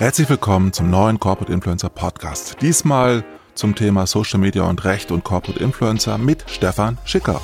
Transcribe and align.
Herzlich 0.00 0.30
willkommen 0.30 0.72
zum 0.72 0.88
neuen 0.88 1.20
Corporate 1.20 1.52
Influencer 1.52 1.90
Podcast. 1.90 2.56
Diesmal 2.62 3.22
zum 3.54 3.74
Thema 3.74 4.06
Social 4.06 4.40
Media 4.40 4.62
und 4.62 4.82
Recht 4.86 5.12
und 5.12 5.24
Corporate 5.24 5.62
Influencer 5.62 6.16
mit 6.16 6.42
Stefan 6.46 6.96
Schicker. 7.04 7.38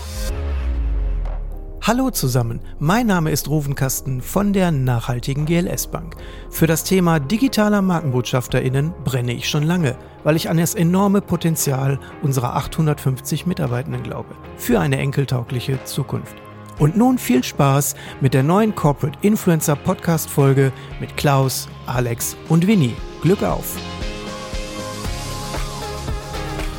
Hallo 1.83 2.09
zusammen, 2.09 2.61
mein 2.79 3.09
Name 3.09 3.31
ist 3.31 3.51
Ruven 3.51 3.75
Kasten 3.75 4.23
von 4.23 4.55
der 4.55 4.71
nachhaltigen 4.71 5.45
GLS 5.45 5.89
Bank. 5.89 6.17
Für 6.49 6.67
das 6.67 6.83
Thema 6.83 7.21
digitaler 7.21 7.83
MarkenbotschafterInnen 7.83 8.95
brenne 9.05 9.35
ich 9.35 9.51
schon 9.51 9.65
lange, 9.65 9.99
weil 10.25 10.37
ich 10.37 10.49
an 10.49 10.57
das 10.57 10.75
enorme 10.75 11.21
Potenzial 11.21 12.01
unserer 12.23 12.57
850 12.57 13.45
Mitarbeitenden 13.45 14.03
glaube. 14.03 14.35
Für 14.57 14.81
eine 14.81 14.97
enkeltaugliche 14.97 15.85
Zukunft. 15.85 16.37
Und 16.79 16.97
nun 16.97 17.19
viel 17.19 17.43
Spaß 17.43 17.95
mit 18.21 18.35
der 18.35 18.43
neuen 18.43 18.75
Corporate 18.75 19.19
Influencer 19.23 19.77
Podcast 19.77 20.29
Folge 20.29 20.73
mit 21.01 21.17
Klaus, 21.17 21.69
Alex 21.87 22.37
und 22.49 22.67
Winnie. 22.67 22.95
Glück 23.23 23.43
auf! 23.43 23.77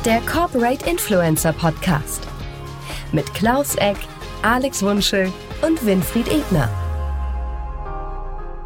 Der 0.04 0.20
Corporate 0.20 0.88
Influencer 0.88 1.52
Podcast 1.52 2.26
mit 3.12 3.32
Klaus 3.34 3.74
Eck, 3.76 3.96
Alex 4.42 4.82
Wunschel 4.82 5.32
und 5.62 5.84
Winfried 5.84 6.28
Ebner. 6.28 6.87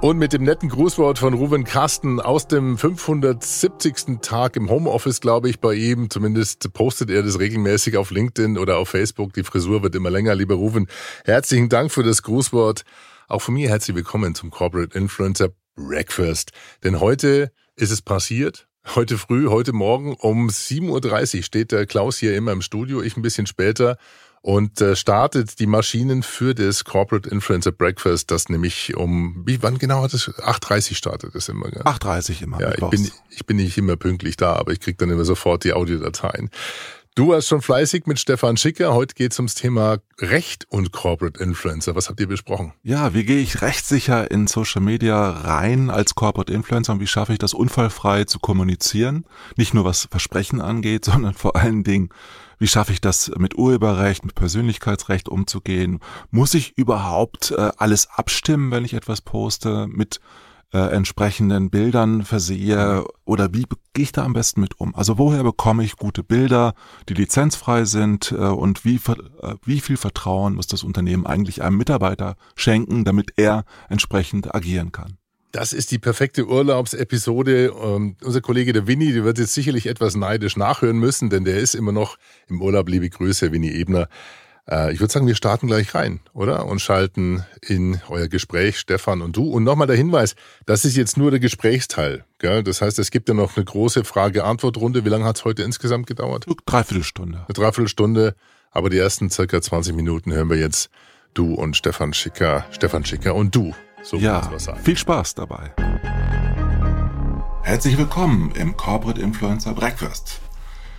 Und 0.02 0.18
mit 0.18 0.32
dem 0.32 0.42
netten 0.42 0.68
Grußwort 0.68 1.20
von 1.20 1.32
Ruben 1.32 1.62
Carsten 1.62 2.18
aus 2.18 2.48
dem 2.48 2.76
570. 2.76 4.18
Tag 4.20 4.56
im 4.56 4.68
Homeoffice, 4.68 5.20
glaube 5.20 5.48
ich, 5.48 5.60
bei 5.60 5.74
ihm. 5.74 6.10
Zumindest 6.10 6.72
postet 6.72 7.08
er 7.08 7.22
das 7.22 7.38
regelmäßig 7.38 7.96
auf 7.96 8.10
LinkedIn 8.10 8.58
oder 8.58 8.78
auf 8.78 8.88
Facebook. 8.88 9.32
Die 9.32 9.44
Frisur 9.44 9.84
wird 9.84 9.94
immer 9.94 10.10
länger, 10.10 10.34
lieber 10.34 10.56
Ruben. 10.56 10.88
Herzlichen 11.24 11.68
Dank 11.68 11.92
für 11.92 12.02
das 12.02 12.24
Grußwort. 12.24 12.82
Auch 13.28 13.42
von 13.42 13.54
mir 13.54 13.68
herzlich 13.68 13.96
willkommen 13.96 14.34
zum 14.34 14.50
Corporate 14.50 14.98
Influencer 14.98 15.50
Breakfast. 15.76 16.50
Denn 16.82 16.98
heute 16.98 17.52
ist 17.76 17.92
es 17.92 18.02
passiert. 18.02 18.66
Heute 18.96 19.16
früh, 19.18 19.46
heute 19.46 19.72
Morgen 19.72 20.16
um 20.18 20.48
7.30 20.48 21.36
Uhr 21.36 21.42
steht 21.44 21.70
der 21.70 21.86
Klaus 21.86 22.18
hier 22.18 22.34
immer 22.34 22.50
im 22.50 22.62
Studio, 22.62 23.02
ich 23.02 23.16
ein 23.16 23.22
bisschen 23.22 23.46
später 23.46 23.98
und 24.42 24.80
äh, 24.80 24.96
startet 24.96 25.60
die 25.60 25.66
Maschinen 25.66 26.24
für 26.24 26.54
das 26.54 26.84
Corporate 26.84 27.30
Influencer 27.30 27.70
Breakfast, 27.70 28.30
das 28.32 28.48
nämlich 28.48 28.96
um, 28.96 29.42
wie, 29.46 29.62
wann 29.62 29.78
genau 29.78 30.02
hat 30.02 30.12
es? 30.14 30.28
8.30 30.28 30.96
startet 30.96 31.34
es 31.36 31.48
immer. 31.48 31.68
8.30 31.68 32.42
immer. 32.42 32.60
Ja, 32.60 32.72
ich 32.72 32.84
bin, 32.84 33.10
ich 33.30 33.46
bin 33.46 33.56
nicht 33.56 33.78
immer 33.78 33.96
pünktlich 33.96 34.36
da, 34.36 34.54
aber 34.54 34.72
ich 34.72 34.80
krieg 34.80 34.98
dann 34.98 35.10
immer 35.10 35.24
sofort 35.24 35.62
die 35.62 35.72
Audiodateien. 35.72 36.50
Du 37.14 37.28
warst 37.28 37.48
schon 37.48 37.60
fleißig 37.60 38.06
mit 38.06 38.18
Stefan 38.18 38.56
Schicker. 38.56 38.94
Heute 38.94 39.14
geht 39.14 39.32
es 39.32 39.38
ums 39.38 39.54
Thema 39.54 39.98
Recht 40.18 40.64
und 40.70 40.92
Corporate 40.92 41.38
Influencer. 41.42 41.94
Was 41.94 42.08
habt 42.08 42.18
ihr 42.20 42.26
besprochen? 42.26 42.72
Ja, 42.82 43.12
wie 43.12 43.24
gehe 43.24 43.42
ich 43.42 43.60
rechtssicher 43.60 44.30
in 44.30 44.46
Social 44.46 44.80
Media 44.80 45.28
rein 45.28 45.90
als 45.90 46.14
Corporate 46.14 46.50
Influencer 46.50 46.94
und 46.94 47.00
wie 47.00 47.06
schaffe 47.06 47.34
ich 47.34 47.38
das 47.38 47.52
unfallfrei 47.52 48.24
zu 48.24 48.38
kommunizieren? 48.38 49.26
Nicht 49.56 49.74
nur 49.74 49.84
was 49.84 50.08
Versprechen 50.10 50.62
angeht, 50.62 51.04
sondern 51.04 51.34
vor 51.34 51.54
allen 51.54 51.84
Dingen, 51.84 52.08
wie 52.58 52.66
schaffe 52.66 52.94
ich 52.94 53.02
das 53.02 53.30
mit 53.36 53.58
Urheberrecht, 53.58 54.24
mit 54.24 54.34
Persönlichkeitsrecht 54.34 55.28
umzugehen? 55.28 56.00
Muss 56.30 56.54
ich 56.54 56.78
überhaupt 56.78 57.50
äh, 57.50 57.72
alles 57.76 58.08
abstimmen, 58.08 58.70
wenn 58.70 58.86
ich 58.86 58.94
etwas 58.94 59.20
poste 59.20 59.86
mit 59.86 60.18
äh, 60.72 60.78
entsprechenden 60.78 61.70
Bildern 61.70 62.24
versehe 62.24 63.04
oder 63.24 63.52
wie 63.52 63.66
gehe 63.92 64.04
ich 64.04 64.12
da 64.12 64.24
am 64.24 64.32
besten 64.32 64.60
mit 64.60 64.80
um? 64.80 64.94
Also 64.94 65.18
woher 65.18 65.42
bekomme 65.42 65.84
ich 65.84 65.96
gute 65.96 66.24
Bilder, 66.24 66.74
die 67.08 67.14
lizenzfrei 67.14 67.84
sind 67.84 68.32
äh, 68.32 68.36
und 68.36 68.84
wie, 68.84 68.96
äh, 68.96 69.54
wie 69.64 69.80
viel 69.80 69.96
Vertrauen 69.96 70.54
muss 70.54 70.66
das 70.66 70.82
Unternehmen 70.82 71.26
eigentlich 71.26 71.62
einem 71.62 71.76
Mitarbeiter 71.76 72.36
schenken, 72.56 73.04
damit 73.04 73.32
er 73.36 73.64
entsprechend 73.88 74.54
agieren 74.54 74.92
kann? 74.92 75.18
Das 75.52 75.74
ist 75.74 75.90
die 75.90 75.98
perfekte 75.98 76.46
Urlaubsepisode. 76.48 77.74
Ähm, 77.78 78.16
unser 78.24 78.40
Kollege 78.40 78.72
der 78.72 78.86
Winnie, 78.86 79.12
der 79.12 79.24
wird 79.24 79.38
jetzt 79.38 79.52
sicherlich 79.52 79.86
etwas 79.86 80.16
neidisch 80.16 80.56
nachhören 80.56 80.96
müssen, 80.96 81.28
denn 81.28 81.44
der 81.44 81.58
ist 81.58 81.74
immer 81.74 81.92
noch 81.92 82.16
im 82.48 82.62
Urlaub. 82.62 82.88
Liebe 82.88 83.10
Grüße, 83.10 83.52
Winnie 83.52 83.72
Ebner. 83.72 84.08
Äh, 84.70 84.92
ich 84.92 85.00
würde 85.00 85.12
sagen, 85.12 85.26
wir 85.26 85.34
starten 85.34 85.66
gleich 85.66 85.94
rein, 85.94 86.20
oder? 86.32 86.66
Und 86.66 86.80
schalten 86.80 87.44
in 87.60 88.00
euer 88.08 88.28
Gespräch, 88.28 88.78
Stefan 88.78 89.22
und 89.22 89.36
du. 89.36 89.50
Und 89.50 89.64
nochmal 89.64 89.86
der 89.86 89.96
Hinweis, 89.96 90.34
das 90.66 90.84
ist 90.84 90.96
jetzt 90.96 91.16
nur 91.16 91.30
der 91.30 91.40
Gesprächsteil. 91.40 92.24
Gell? 92.38 92.62
Das 92.62 92.82
heißt, 92.82 92.98
es 92.98 93.10
gibt 93.10 93.28
ja 93.28 93.34
noch 93.34 93.56
eine 93.56 93.64
große 93.64 94.04
Frage-Antwort-Runde. 94.04 95.04
Wie 95.04 95.08
lange 95.08 95.24
hat 95.24 95.36
es 95.36 95.44
heute 95.44 95.62
insgesamt 95.62 96.06
gedauert? 96.06 96.46
Dreiviertelstunde. 96.66 97.38
Eine 97.38 97.54
Dreiviertelstunde. 97.54 98.34
Aber 98.70 98.88
die 98.88 98.98
ersten 98.98 99.30
circa 99.30 99.60
20 99.60 99.94
Minuten 99.94 100.32
hören 100.32 100.48
wir 100.48 100.56
jetzt 100.56 100.90
du 101.34 101.54
und 101.54 101.76
Stefan 101.76 102.14
Schicker, 102.14 102.64
Stefan 102.70 103.04
Schicker 103.04 103.34
und 103.34 103.54
du. 103.54 103.74
So 104.02 104.16
ja, 104.16 104.50
viel 104.82 104.96
Spaß 104.96 105.34
dabei. 105.34 105.72
Herzlich 107.62 107.96
willkommen 107.96 108.52
im 108.56 108.76
Corporate 108.76 109.20
Influencer 109.20 109.74
Breakfast. 109.74 110.40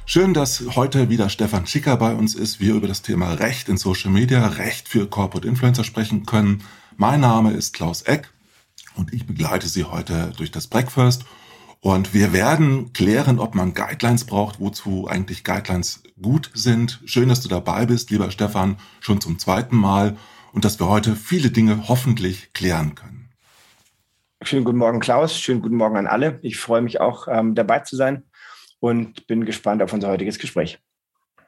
Schön, 0.06 0.34
dass 0.34 0.62
heute 0.76 1.10
wieder 1.10 1.30
Stefan 1.30 1.66
Schicker 1.66 1.96
bei 1.96 2.14
uns 2.14 2.36
ist, 2.36 2.60
wir 2.60 2.76
über 2.76 2.90
das 2.90 3.04
Thema 3.04 3.36
Recht 3.36 3.70
in 3.70 3.78
Social 3.78 4.12
Media, 4.12 4.46
Recht 4.48 4.90
für 4.90 5.08
Corporate 5.08 5.48
Influencer 5.48 5.86
sprechen 5.86 6.26
können. 6.26 6.62
Mein 6.98 7.22
Name 7.22 7.54
ist 7.54 7.74
Klaus 7.74 8.02
Eck 8.02 8.30
und 8.96 9.14
ich 9.14 9.26
begleite 9.26 9.66
Sie 9.68 9.86
heute 9.86 10.34
durch 10.36 10.52
das 10.52 10.68
Breakfast. 10.68 11.24
Und 11.80 12.14
wir 12.14 12.34
werden 12.34 12.92
klären, 12.92 13.40
ob 13.40 13.56
man 13.56 13.74
Guidelines 13.74 14.26
braucht, 14.26 14.60
wozu 14.60 15.08
eigentlich 15.08 15.46
Guidelines 15.46 16.04
gut 16.22 16.52
sind. 16.54 17.00
Schön, 17.06 17.30
dass 17.30 17.40
du 17.40 17.48
dabei 17.48 17.86
bist, 17.86 18.12
lieber 18.12 18.30
Stefan, 18.30 18.78
schon 19.00 19.22
zum 19.22 19.40
zweiten 19.40 19.78
Mal 19.78 20.18
und 20.52 20.66
dass 20.66 20.82
wir 20.82 20.90
heute 20.90 21.16
viele 21.16 21.50
Dinge 21.50 21.88
hoffentlich 21.88 22.52
klären 22.52 22.96
können. 22.96 23.30
Schönen 24.42 24.66
guten 24.66 24.80
Morgen, 24.80 25.00
Klaus. 25.00 25.40
Schönen 25.40 25.62
guten 25.62 25.78
Morgen 25.78 25.96
an 25.96 26.08
alle. 26.08 26.40
Ich 26.42 26.58
freue 26.58 26.82
mich 26.82 27.00
auch, 27.00 27.30
ähm, 27.30 27.56
dabei 27.56 27.80
zu 27.80 27.96
sein 27.96 28.24
und 28.84 29.28
bin 29.28 29.46
gespannt 29.46 29.82
auf 29.82 29.94
unser 29.94 30.10
heutiges 30.10 30.40
Gespräch. 30.40 30.78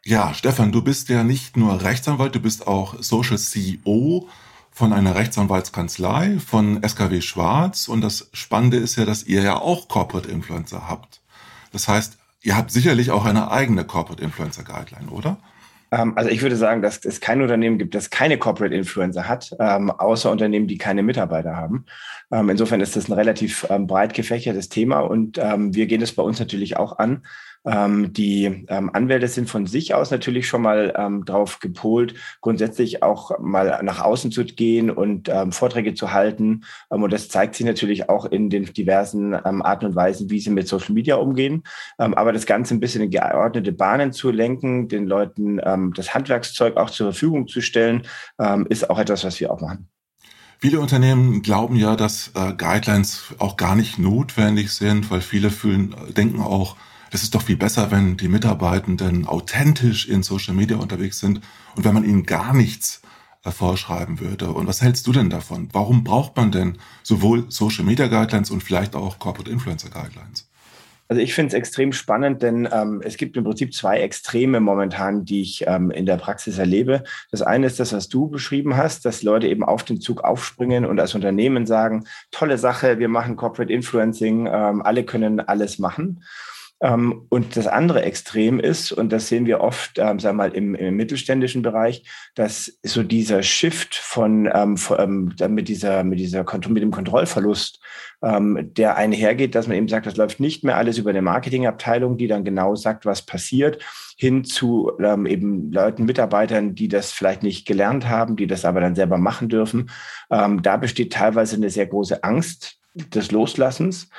Ja, 0.06 0.34
Stefan, 0.34 0.72
du 0.72 0.82
bist 0.82 1.10
ja 1.10 1.26
nicht 1.26 1.58
nur 1.58 1.84
Rechtsanwalt, 1.84 2.34
du 2.34 2.40
bist 2.40 2.66
auch 2.66 2.96
Social 3.04 3.38
CEO 3.38 4.30
von 4.72 4.94
einer 4.94 5.16
Rechtsanwaltskanzlei 5.16 6.40
von 6.40 6.82
SKW 6.82 7.20
Schwarz. 7.20 7.90
Und 7.90 8.00
das 8.00 8.30
Spannende 8.32 8.78
ist 8.78 8.96
ja, 8.96 9.04
dass 9.04 9.26
ihr 9.26 9.42
ja 9.42 9.60
auch 9.60 9.90
Corporate 9.90 10.30
Influencer 10.30 10.88
habt. 10.88 11.22
Das 11.74 11.90
heißt, 11.90 12.18
ihr 12.42 12.56
habt 12.56 12.72
sicherlich 12.72 13.12
auch 13.12 13.26
eine 13.26 13.52
eigene 13.52 13.84
Corporate 13.84 14.24
Influencer 14.24 14.64
Guideline, 14.64 15.10
oder? 15.10 15.38
Ähm, 15.92 16.18
also 16.18 16.30
ich 16.30 16.42
würde 16.42 16.56
sagen, 16.56 16.82
dass 16.82 17.04
es 17.06 17.22
kein 17.22 17.42
Unternehmen 17.42 17.78
gibt, 17.78 17.96
das 17.96 18.10
keine 18.10 18.38
Corporate 18.38 18.76
Influencer 18.76 19.28
hat, 19.28 19.56
ähm, 19.60 19.92
außer 19.92 20.32
Unternehmen, 20.32 20.68
die 20.68 20.78
keine 20.78 21.04
Mitarbeiter 21.04 21.56
haben. 21.56 21.86
Ähm, 22.32 22.50
insofern 22.50 22.82
ist 22.82 22.96
das 22.96 23.10
ein 23.10 23.14
relativ 23.14 23.68
breit 23.68 24.14
gefächertes 24.14 24.70
Thema 24.70 25.00
und 25.00 25.38
wir 25.38 25.86
gehen 25.86 26.02
es 26.02 26.14
bei 26.14 26.24
uns 26.24 26.40
natürlich 26.40 26.78
auch 26.78 26.98
an, 26.98 27.24
ähm, 27.66 28.14
die 28.14 28.66
ähm, 28.68 28.90
Anwälte 28.94 29.28
sind 29.28 29.50
von 29.50 29.66
sich 29.66 29.94
aus 29.94 30.12
natürlich 30.12 30.48
schon 30.48 30.62
mal 30.62 30.94
ähm, 30.98 31.26
darauf 31.26 31.60
gepolt, 31.60 32.16
grundsätzlich 32.42 33.04
auch 33.04 33.40
mal 33.40 33.82
nach 33.84 34.02
außen 34.02 34.32
zu 34.32 34.46
gehen 34.46 34.90
und 34.92 35.30
ähm, 35.30 35.52
Vorträge 35.52 35.94
zu 35.94 36.14
halten. 36.14 36.64
Ähm, 36.92 37.04
und 37.04 37.12
das 37.12 37.30
zeigt 37.30 37.56
sich 37.56 37.66
natürlich 37.66 38.10
auch 38.10 38.26
in 38.26 38.50
den 38.50 38.66
diversen 38.66 39.34
ähm, 39.34 39.62
Arten 39.62 39.86
und 39.86 39.96
Weisen, 39.96 40.30
wie 40.30 40.40
sie 40.40 40.50
mit 40.50 40.68
Social 40.68 40.94
Media 40.94 41.16
umgehen. 41.16 41.64
Aber 41.98 42.34
das 42.34 42.46
Ganze 42.46 42.74
ein 42.74 42.80
bisschen 42.80 43.02
in 43.02 43.10
geordnete 43.10 43.72
Bahnen 43.72 44.12
zu 44.12 44.32
lenken, 44.32 44.88
den 44.88 45.08
Leuten 45.08 45.58
das 45.96 46.14
Handwerkszeug 46.14 46.78
auch 46.78 46.90
zur 46.90 47.12
Verfügung 47.12 47.48
zu 47.48 47.62
stellen, 47.62 48.04
ist 48.70 48.90
auch 48.90 49.00
etwas, 49.00 49.24
was 49.24 49.40
wir 49.40 49.52
auch 49.52 49.62
machen. 49.62 49.90
Viele 50.60 50.80
Unternehmen 50.80 51.42
glauben 51.42 51.76
ja, 51.76 51.96
dass 51.96 52.32
äh, 52.34 52.54
Guidelines 52.54 53.36
auch 53.40 53.58
gar 53.58 53.76
nicht 53.76 54.00
notwendig 54.00 54.72
sind, 54.72 55.12
weil 55.12 55.22
viele 55.22 55.52
fühlen, 55.52 55.96
denken 56.16 56.42
auch, 56.42 56.76
es 57.16 57.24
ist 57.24 57.34
doch 57.34 57.44
viel 57.44 57.56
besser, 57.56 57.92
wenn 57.92 58.18
die 58.18 58.28
Mitarbeitenden 58.28 59.26
authentisch 59.26 60.06
in 60.08 60.22
Social 60.22 60.54
Media 60.54 60.76
unterwegs 60.76 61.20
sind 61.20 61.40
und 61.78 61.86
wenn 61.86 61.94
man 61.94 62.04
ihnen 62.04 62.26
gar 62.26 62.54
nichts 62.54 63.02
äh, 63.46 63.52
vorschreiben 63.52 64.20
würde. 64.20 64.50
Und 64.50 64.68
was 64.68 64.82
hältst 64.82 65.08
du 65.08 65.14
denn 65.14 65.30
davon? 65.30 65.70
Warum 65.72 66.04
braucht 66.04 66.36
man 66.36 66.52
denn 66.52 66.78
sowohl 67.04 67.46
Social 67.48 67.86
Media 67.86 68.08
Guidelines 68.08 68.52
und 68.52 68.64
vielleicht 68.64 68.96
auch 68.96 69.18
Corporate 69.18 69.50
Influencer 69.50 69.90
Guidelines? 69.90 70.50
Also 71.08 71.22
ich 71.22 71.34
finde 71.34 71.50
es 71.50 71.54
extrem 71.54 71.94
spannend, 71.94 72.42
denn 72.42 72.68
ähm, 72.70 73.02
es 73.06 73.16
gibt 73.16 73.38
im 73.38 73.46
Prinzip 73.46 73.74
zwei 73.74 74.00
Extreme 74.00 74.60
momentan, 74.60 75.24
die 75.24 75.42
ich 75.42 75.64
ähm, 75.68 75.92
in 75.92 76.06
der 76.06 76.18
Praxis 76.18 76.58
erlebe. 76.58 77.04
Das 77.32 77.42
eine 77.42 77.68
ist 77.68 77.80
das, 77.80 77.94
was 77.94 78.10
du 78.10 78.28
beschrieben 78.28 78.76
hast, 78.76 79.06
dass 79.06 79.24
Leute 79.24 79.48
eben 79.48 79.64
auf 79.64 79.84
den 79.84 80.02
Zug 80.02 80.22
aufspringen 80.24 80.84
und 80.86 81.00
als 81.00 81.16
Unternehmen 81.16 81.66
sagen, 81.66 82.06
tolle 82.32 82.58
Sache, 82.58 83.00
wir 83.00 83.08
machen 83.08 83.38
Corporate 83.38 83.72
Influencing, 83.72 84.48
ähm, 84.48 84.82
alle 84.82 85.06
können 85.06 85.40
alles 85.40 85.80
machen. 85.80 86.22
Ähm, 86.86 87.26
und 87.30 87.58
das 87.58 87.66
andere 87.66 88.04
Extrem 88.04 88.60
ist, 88.60 88.92
und 88.92 89.12
das 89.12 89.28
sehen 89.28 89.48
wir 89.48 89.62
oft, 89.62 89.98
ähm, 89.98 90.20
sagen 90.20 90.38
wir 90.38 90.44
mal, 90.44 90.52
im, 90.52 90.76
im 90.76 90.96
mittelständischen 90.96 91.64
Bereich, 91.64 92.04
dass 92.36 92.78
so 92.84 93.02
dieser 93.02 93.42
Shift 93.42 93.96
von, 93.96 94.48
ähm, 94.54 94.78
von 94.78 95.34
ähm, 95.40 95.54
mit 95.56 95.68
dieser, 95.68 96.04
mit 96.04 96.20
dieser, 96.20 96.46
mit 96.70 96.84
dem 96.84 96.92
Kontrollverlust, 96.92 97.80
ähm, 98.22 98.70
der 98.76 98.98
einhergeht, 98.98 99.56
dass 99.56 99.68
man 99.68 99.78
eben 99.78 99.88
sagt, 99.88 100.06
das 100.06 100.16
läuft 100.16 100.40
nicht 100.40 100.64
mehr 100.64 100.78
alles 100.78 101.00
über 101.00 101.10
eine 101.10 101.24
Marketingabteilung, 101.24 102.18
die 102.18 102.28
dann 102.28 102.46
genau 102.46 102.76
sagt, 102.76 103.08
was 103.08 103.24
passiert, 103.24 103.82
hin 104.16 104.44
zu 104.44 104.92
ähm, 105.00 105.26
eben 105.26 105.72
Leuten, 105.72 106.06
Mitarbeitern, 106.06 106.76
die 106.76 106.88
das 106.88 107.12
vielleicht 107.12 107.42
nicht 107.42 107.66
gelernt 107.66 108.08
haben, 108.08 108.36
die 108.36 108.46
das 108.46 108.64
aber 108.64 108.80
dann 108.80 108.94
selber 108.94 109.18
machen 109.18 109.50
dürfen. 109.50 109.90
Ähm, 110.30 110.62
da 110.62 110.78
besteht 110.78 111.14
teilweise 111.14 111.56
eine 111.56 111.72
sehr 111.72 111.88
große 111.88 112.24
Angst 112.24 112.78
des 112.94 113.32
Loslassens. 113.32 114.10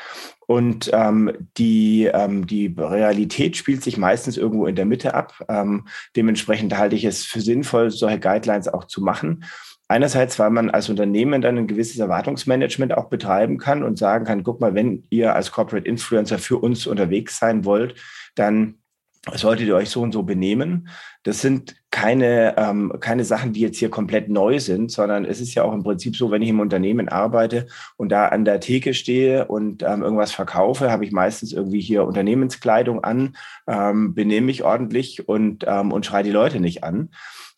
Und 0.46 0.90
ähm, 0.92 1.32
die, 1.58 2.04
ähm, 2.04 2.46
die 2.46 2.72
Realität 2.78 3.56
spielt 3.56 3.82
sich 3.82 3.96
meistens 3.96 4.36
irgendwo 4.36 4.66
in 4.66 4.76
der 4.76 4.84
Mitte 4.84 5.14
ab. 5.14 5.34
Ähm, 5.48 5.88
dementsprechend 6.14 6.76
halte 6.78 6.94
ich 6.94 7.04
es 7.04 7.24
für 7.24 7.40
sinnvoll, 7.40 7.90
solche 7.90 8.20
Guidelines 8.20 8.68
auch 8.68 8.84
zu 8.84 9.02
machen. 9.02 9.44
Einerseits, 9.88 10.38
weil 10.38 10.50
man 10.50 10.70
als 10.70 10.88
Unternehmen 10.88 11.42
dann 11.42 11.58
ein 11.58 11.66
gewisses 11.66 11.98
Erwartungsmanagement 11.98 12.96
auch 12.96 13.08
betreiben 13.08 13.58
kann 13.58 13.82
und 13.82 13.98
sagen 13.98 14.24
kann, 14.24 14.42
guck 14.42 14.60
mal, 14.60 14.74
wenn 14.74 15.04
ihr 15.10 15.34
als 15.34 15.52
Corporate 15.52 15.86
Influencer 15.86 16.38
für 16.38 16.58
uns 16.58 16.86
unterwegs 16.86 17.38
sein 17.38 17.64
wollt, 17.64 17.94
dann 18.34 18.78
solltet 19.34 19.66
ihr 19.66 19.74
euch 19.74 19.90
so 19.90 20.02
und 20.02 20.12
so 20.12 20.22
benehmen. 20.22 20.88
Das 21.24 21.40
sind 21.40 21.74
keine, 21.90 22.56
ähm, 22.58 22.92
keine 23.00 23.24
Sachen, 23.24 23.52
die 23.52 23.60
jetzt 23.60 23.78
hier 23.78 23.90
komplett 23.90 24.28
neu 24.28 24.60
sind, 24.60 24.92
sondern 24.92 25.24
es 25.24 25.40
ist 25.40 25.54
ja 25.54 25.64
auch 25.64 25.72
im 25.72 25.82
Prinzip 25.82 26.14
so, 26.14 26.30
wenn 26.30 26.42
ich 26.42 26.50
im 26.50 26.60
Unternehmen 26.60 27.08
arbeite 27.08 27.66
und 27.96 28.10
da 28.10 28.28
an 28.28 28.44
der 28.44 28.60
Theke 28.60 28.94
stehe 28.94 29.46
und 29.46 29.82
ähm, 29.82 30.02
irgendwas 30.02 30.32
verkaufe, 30.32 30.90
habe 30.90 31.04
ich 31.04 31.12
meistens 31.12 31.52
irgendwie 31.52 31.80
hier 31.80 32.04
Unternehmenskleidung 32.04 33.02
an, 33.02 33.36
ähm, 33.66 34.14
benehme 34.14 34.46
mich 34.46 34.62
ordentlich 34.62 35.28
und, 35.28 35.64
ähm, 35.66 35.90
und 35.90 36.06
schreie 36.06 36.22
die 36.22 36.30
Leute 36.30 36.60
nicht 36.60 36.84
an. 36.84 37.10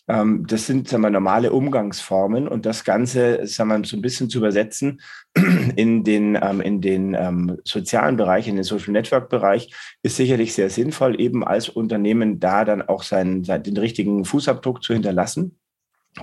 Ähm, 0.09 0.47
das 0.47 0.67
sind 0.67 0.89
sagen 0.89 1.03
wir, 1.03 1.11
normale 1.11 1.53
Umgangsformen 1.53 2.49
und 2.49 2.65
das 2.65 2.85
Ganze 2.85 3.47
sagen 3.47 3.69
wir, 3.69 3.85
so 3.85 3.97
ein 3.97 4.03
bisschen 4.03 4.31
zu 4.31 4.39
übersetzen 4.39 5.01
in 5.77 6.03
den, 6.03 6.39
ähm, 6.41 6.61
in 6.61 6.81
den 6.81 7.15
ähm, 7.15 7.59
sozialen 7.65 8.17
Bereich, 8.17 8.49
in 8.49 8.57
den 8.57 8.65
Social 8.65 8.93
Network 8.93 9.29
Bereich, 9.29 9.71
ist 10.03 10.17
sicherlich 10.17 10.55
sehr 10.55 10.71
sinnvoll, 10.71 11.21
eben 11.21 11.45
als 11.45 11.69
Unternehmen 11.69 12.41
da 12.41 12.65
dann 12.65 12.83
auch 12.83 13.03
seinen, 13.03 13.43
den 13.43 13.77
richtigen 13.77 14.25
Fußabdruck 14.25 14.83
zu 14.83 14.95
hinterlassen. 14.95 15.59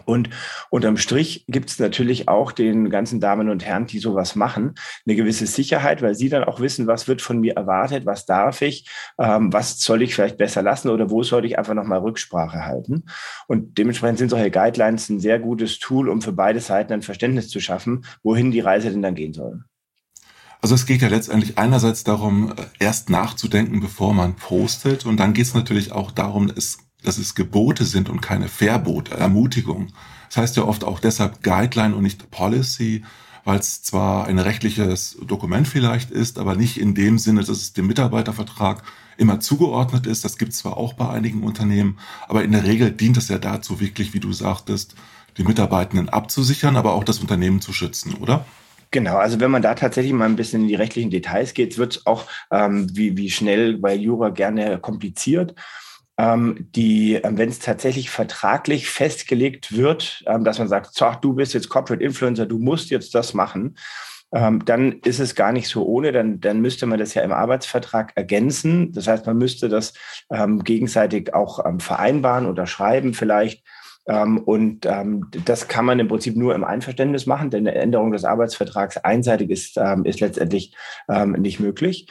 Und 0.06 0.30
unterm 0.69 0.97
Strich 0.97 1.45
gibt 1.47 1.69
es 1.69 1.80
natürlich 1.80 2.27
auch 2.27 2.51
den 2.51 2.89
ganzen 2.89 3.19
Damen 3.19 3.50
und 3.50 3.65
Herren, 3.65 3.88
die 3.88 4.00
sowas 4.00 4.36
machen, 4.36 4.75
eine 5.06 5.15
gewisse 5.15 5.47
Sicherheit, 5.47 6.01
weil 6.01 6.15
sie 6.15 6.30
dann 6.30 6.44
auch 6.44 6.59
wissen, 6.59 6.88
was 6.88 7.07
wird 7.07 7.21
von 7.21 7.39
mir 7.39 7.56
erwartet, 7.56 8.06
was 8.06 8.25
darf 8.25 8.62
ich, 8.62 8.89
ähm, 9.19 9.53
was 9.53 9.80
soll 9.80 10.01
ich 10.01 10.15
vielleicht 10.15 10.38
besser 10.38 10.62
lassen 10.62 10.89
oder 10.89 11.09
wo 11.09 11.24
sollte 11.24 11.47
ich 11.47 11.57
einfach 11.57 11.74
nochmal 11.74 12.00
Rücksprache 12.00 12.65
halten. 12.65 13.06
Und 13.47 13.77
dementsprechend 13.77 14.19
sind 14.19 14.30
solche 14.30 14.51
Guidelines 14.51 15.09
ein 15.09 15.19
sehr 15.19 15.39
gutes 15.39 15.80
Tool, 15.80 16.09
um 16.09 16.21
für 16.21 16.33
beide 16.33 16.59
Seiten 16.59 16.94
ein 16.94 17.01
Verständnis 17.01 17.50
zu 17.50 17.59
schaffen, 17.59 18.06
wohin 18.24 18.51
die 18.51 18.59
Reise 18.59 18.89
denn 18.89 19.01
dann 19.01 19.15
gehen 19.15 19.33
soll. 19.33 19.63
Also 20.62 20.74
es 20.74 20.88
geht 20.88 21.03
ja 21.03 21.09
letztendlich 21.09 21.59
einerseits 21.59 22.03
darum, 22.03 22.53
erst 22.80 23.12
nachzudenken, 23.12 23.81
bevor 23.81 24.15
man 24.15 24.36
postet. 24.36 25.06
Und 25.06 25.19
dann 25.19 25.33
geht 25.33 25.45
es 25.45 25.53
natürlich 25.53 25.92
auch 25.92 26.09
darum, 26.09 26.50
es 26.56 26.80
dass 27.06 27.18
es 27.18 27.36
Gebote 27.36 27.86
sind 27.86 28.10
und 28.10 28.22
keine 28.22 28.48
Verbote, 28.48 29.16
Ermutigung. 29.16 29.88
Das 30.30 30.38
heißt 30.38 30.57
ja 30.57 30.63
oft 30.63 30.84
auch 30.84 31.00
deshalb 31.00 31.44
Guideline 31.44 31.96
und 31.96 32.04
nicht 32.04 32.31
Policy, 32.31 33.04
weil 33.46 33.60
es 33.60 33.84
zwar 33.84 34.28
ein 34.28 34.40
rechtliches 34.40 35.18
Dokument 35.25 35.68
vielleicht 35.68 36.12
ist, 36.12 36.40
aber 36.40 36.56
nicht 36.56 36.80
in 36.80 36.96
dem 36.96 37.19
Sinne, 37.19 37.42
dass 37.42 37.50
es 37.50 37.74
dem 37.74 37.88
Mitarbeitervertrag 37.88 38.84
immer 39.18 39.40
zugeordnet 39.40 40.07
ist. 40.07 40.25
Das 40.25 40.38
gibt 40.38 40.52
es 40.52 40.57
zwar 40.60 40.78
auch 40.78 40.94
bei 40.94 41.07
einigen 41.07 41.44
Unternehmen, 41.44 41.98
aber 42.28 42.44
in 42.44 42.52
der 42.52 42.66
Regel 42.66 42.92
dient 42.92 43.18
es 43.18 43.30
ja 43.30 43.38
dazu, 43.38 43.80
wirklich, 43.80 44.13
wie 44.13 44.19
du 44.19 44.34
sagtest, 44.34 44.96
die 45.38 45.44
Mitarbeitenden 45.44 46.10
abzusichern, 46.10 46.75
aber 46.75 46.94
auch 46.94 47.04
das 47.04 47.19
Unternehmen 47.19 47.62
zu 47.62 47.72
schützen, 47.72 48.16
oder? 48.16 48.46
Genau, 48.92 49.18
also 49.18 49.40
wenn 49.40 49.52
man 49.52 49.62
da 49.62 49.75
tatsächlich 49.75 50.13
mal 50.13 50.25
ein 50.25 50.38
bisschen 50.38 50.63
in 50.63 50.68
die 50.68 50.75
rechtlichen 50.75 51.10
Details 51.10 51.54
geht, 51.54 51.78
wird 51.78 51.98
es 51.98 52.06
auch 52.06 52.25
ähm, 52.52 52.88
wie, 52.96 53.18
wie 53.18 53.30
schnell 53.30 53.78
bei 53.78 53.94
Jura 53.94 54.30
gerne 54.30 54.80
kompliziert 54.80 55.54
ähm, 56.17 56.69
die, 56.75 57.15
ähm, 57.15 57.38
wenn 57.38 57.50
es 57.50 57.59
tatsächlich 57.59 58.09
vertraglich 58.09 58.89
festgelegt 58.89 59.75
wird, 59.75 60.23
ähm, 60.27 60.44
dass 60.44 60.59
man 60.59 60.67
sagt, 60.67 60.94
so, 60.94 61.12
du 61.21 61.33
bist 61.33 61.53
jetzt 61.53 61.69
Corporate 61.69 62.03
Influencer, 62.03 62.45
du 62.45 62.57
musst 62.57 62.89
jetzt 62.89 63.13
das 63.15 63.33
machen, 63.33 63.75
ähm, 64.33 64.63
dann 64.65 65.00
ist 65.03 65.19
es 65.19 65.35
gar 65.35 65.51
nicht 65.51 65.67
so 65.67 65.85
ohne, 65.85 66.12
dann, 66.12 66.39
dann 66.39 66.62
müsste 66.62 66.85
man 66.85 67.00
das 67.00 67.13
ja 67.13 67.21
im 67.21 67.31
Arbeitsvertrag 67.31 68.13
ergänzen. 68.15 68.91
Das 68.94 69.07
heißt, 69.07 69.25
man 69.25 69.38
müsste 69.38 69.69
das 69.69 69.94
ähm, 70.31 70.63
gegenseitig 70.63 71.33
auch 71.33 71.65
ähm, 71.65 71.79
vereinbaren, 71.79 72.45
unterschreiben 72.45 73.13
vielleicht. 73.13 73.65
Ähm, 74.07 74.38
und 74.38 74.85
ähm, 74.85 75.29
das 75.45 75.68
kann 75.68 75.85
man 75.85 76.00
im 76.00 76.07
Prinzip 76.07 76.35
nur 76.35 76.56
im 76.56 76.63
Einverständnis 76.63 77.25
machen, 77.25 77.50
denn 77.50 77.68
eine 77.68 77.77
Änderung 77.77 78.11
des 78.11 78.23
Arbeitsvertrags 78.23 78.97
einseitig 78.97 79.50
ist, 79.50 79.77
ähm, 79.77 80.06
ist 80.06 80.19
letztendlich 80.19 80.75
nicht 81.38 81.59
möglich. 81.59 82.07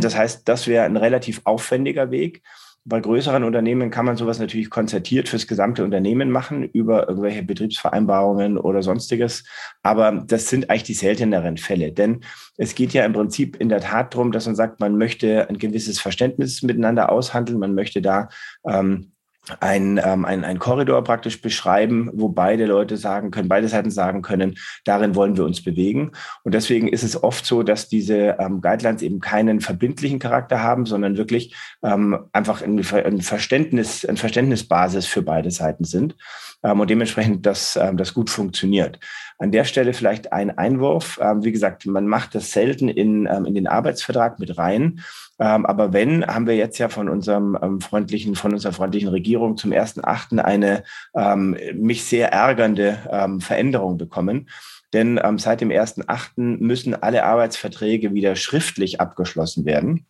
Das 0.00 0.16
heißt, 0.16 0.48
das 0.48 0.66
wäre 0.66 0.84
ein 0.84 0.96
relativ 0.96 1.40
aufwendiger 1.44 2.10
Weg. 2.10 2.42
Bei 2.86 3.00
größeren 3.00 3.44
Unternehmen 3.44 3.90
kann 3.90 4.04
man 4.04 4.18
sowas 4.18 4.38
natürlich 4.38 4.68
konzertiert 4.68 5.30
fürs 5.30 5.46
gesamte 5.46 5.82
Unternehmen 5.84 6.30
machen, 6.30 6.64
über 6.64 7.08
irgendwelche 7.08 7.42
Betriebsvereinbarungen 7.42 8.58
oder 8.58 8.82
sonstiges. 8.82 9.44
Aber 9.82 10.12
das 10.26 10.50
sind 10.50 10.68
eigentlich 10.68 10.82
die 10.82 10.94
selteneren 10.94 11.56
Fälle. 11.56 11.92
Denn 11.92 12.20
es 12.58 12.74
geht 12.74 12.92
ja 12.92 13.06
im 13.06 13.14
Prinzip 13.14 13.56
in 13.56 13.70
der 13.70 13.80
Tat 13.80 14.12
darum, 14.12 14.32
dass 14.32 14.44
man 14.44 14.54
sagt, 14.54 14.80
man 14.80 14.98
möchte 14.98 15.48
ein 15.48 15.56
gewisses 15.56 15.98
Verständnis 15.98 16.62
miteinander 16.62 17.10
aushandeln. 17.10 17.58
Man 17.58 17.74
möchte 17.74 18.02
da 18.02 18.28
ähm, 18.68 19.13
ein, 19.60 20.00
ähm, 20.02 20.24
ein, 20.24 20.44
ein 20.44 20.58
Korridor 20.58 21.04
praktisch 21.04 21.42
beschreiben, 21.42 22.10
wo 22.14 22.28
beide 22.28 22.66
Leute 22.66 22.96
sagen 22.96 23.30
können, 23.30 23.48
beide 23.48 23.68
Seiten 23.68 23.90
sagen 23.90 24.22
können, 24.22 24.56
darin 24.84 25.14
wollen 25.14 25.36
wir 25.36 25.44
uns 25.44 25.62
bewegen. 25.62 26.12
Und 26.42 26.54
deswegen 26.54 26.88
ist 26.88 27.02
es 27.02 27.22
oft 27.22 27.44
so, 27.44 27.62
dass 27.62 27.88
diese 27.88 28.36
ähm, 28.38 28.60
Guidelines 28.60 29.02
eben 29.02 29.20
keinen 29.20 29.60
verbindlichen 29.60 30.18
Charakter 30.18 30.62
haben, 30.62 30.86
sondern 30.86 31.16
wirklich 31.16 31.54
ähm, 31.82 32.26
einfach 32.32 32.62
ein, 32.62 32.78
ein 32.78 33.20
Verständnis, 33.20 34.04
ein 34.04 34.16
Verständnisbasis 34.16 35.06
für 35.06 35.22
beide 35.22 35.50
Seiten 35.50 35.84
sind 35.84 36.16
ähm, 36.62 36.80
und 36.80 36.90
dementsprechend 36.90 37.46
das, 37.46 37.76
ähm, 37.76 37.96
das 37.96 38.14
gut 38.14 38.30
funktioniert. 38.30 38.98
An 39.38 39.52
der 39.52 39.64
Stelle 39.64 39.92
vielleicht 39.92 40.32
ein 40.32 40.56
Einwurf. 40.56 41.18
Ähm, 41.22 41.44
wie 41.44 41.52
gesagt, 41.52 41.86
man 41.86 42.06
macht 42.06 42.34
das 42.34 42.52
selten 42.52 42.88
in, 42.88 43.26
ähm, 43.26 43.44
in 43.44 43.54
den 43.54 43.66
Arbeitsvertrag 43.66 44.38
mit 44.38 44.56
rein. 44.56 45.00
Ähm, 45.38 45.66
aber 45.66 45.92
wenn, 45.92 46.26
haben 46.26 46.46
wir 46.46 46.56
jetzt 46.56 46.78
ja 46.78 46.88
von 46.88 47.08
unserem 47.08 47.58
ähm, 47.60 47.80
freundlichen, 47.80 48.34
von 48.34 48.52
unserer 48.52 48.72
freundlichen 48.72 49.08
Regierung 49.08 49.56
zum 49.56 49.72
ersten 49.72 50.04
Achten 50.04 50.38
eine 50.38 50.84
ähm, 51.14 51.56
mich 51.74 52.04
sehr 52.04 52.32
ärgernde 52.32 52.98
ähm, 53.10 53.40
Veränderung 53.40 53.98
bekommen. 53.98 54.48
Denn 54.92 55.20
ähm, 55.22 55.38
seit 55.38 55.60
dem 55.60 55.70
ersten 55.70 56.04
Achten 56.06 56.58
müssen 56.60 56.94
alle 56.94 57.24
Arbeitsverträge 57.24 58.14
wieder 58.14 58.36
schriftlich 58.36 59.00
abgeschlossen 59.00 59.64
werden 59.64 60.06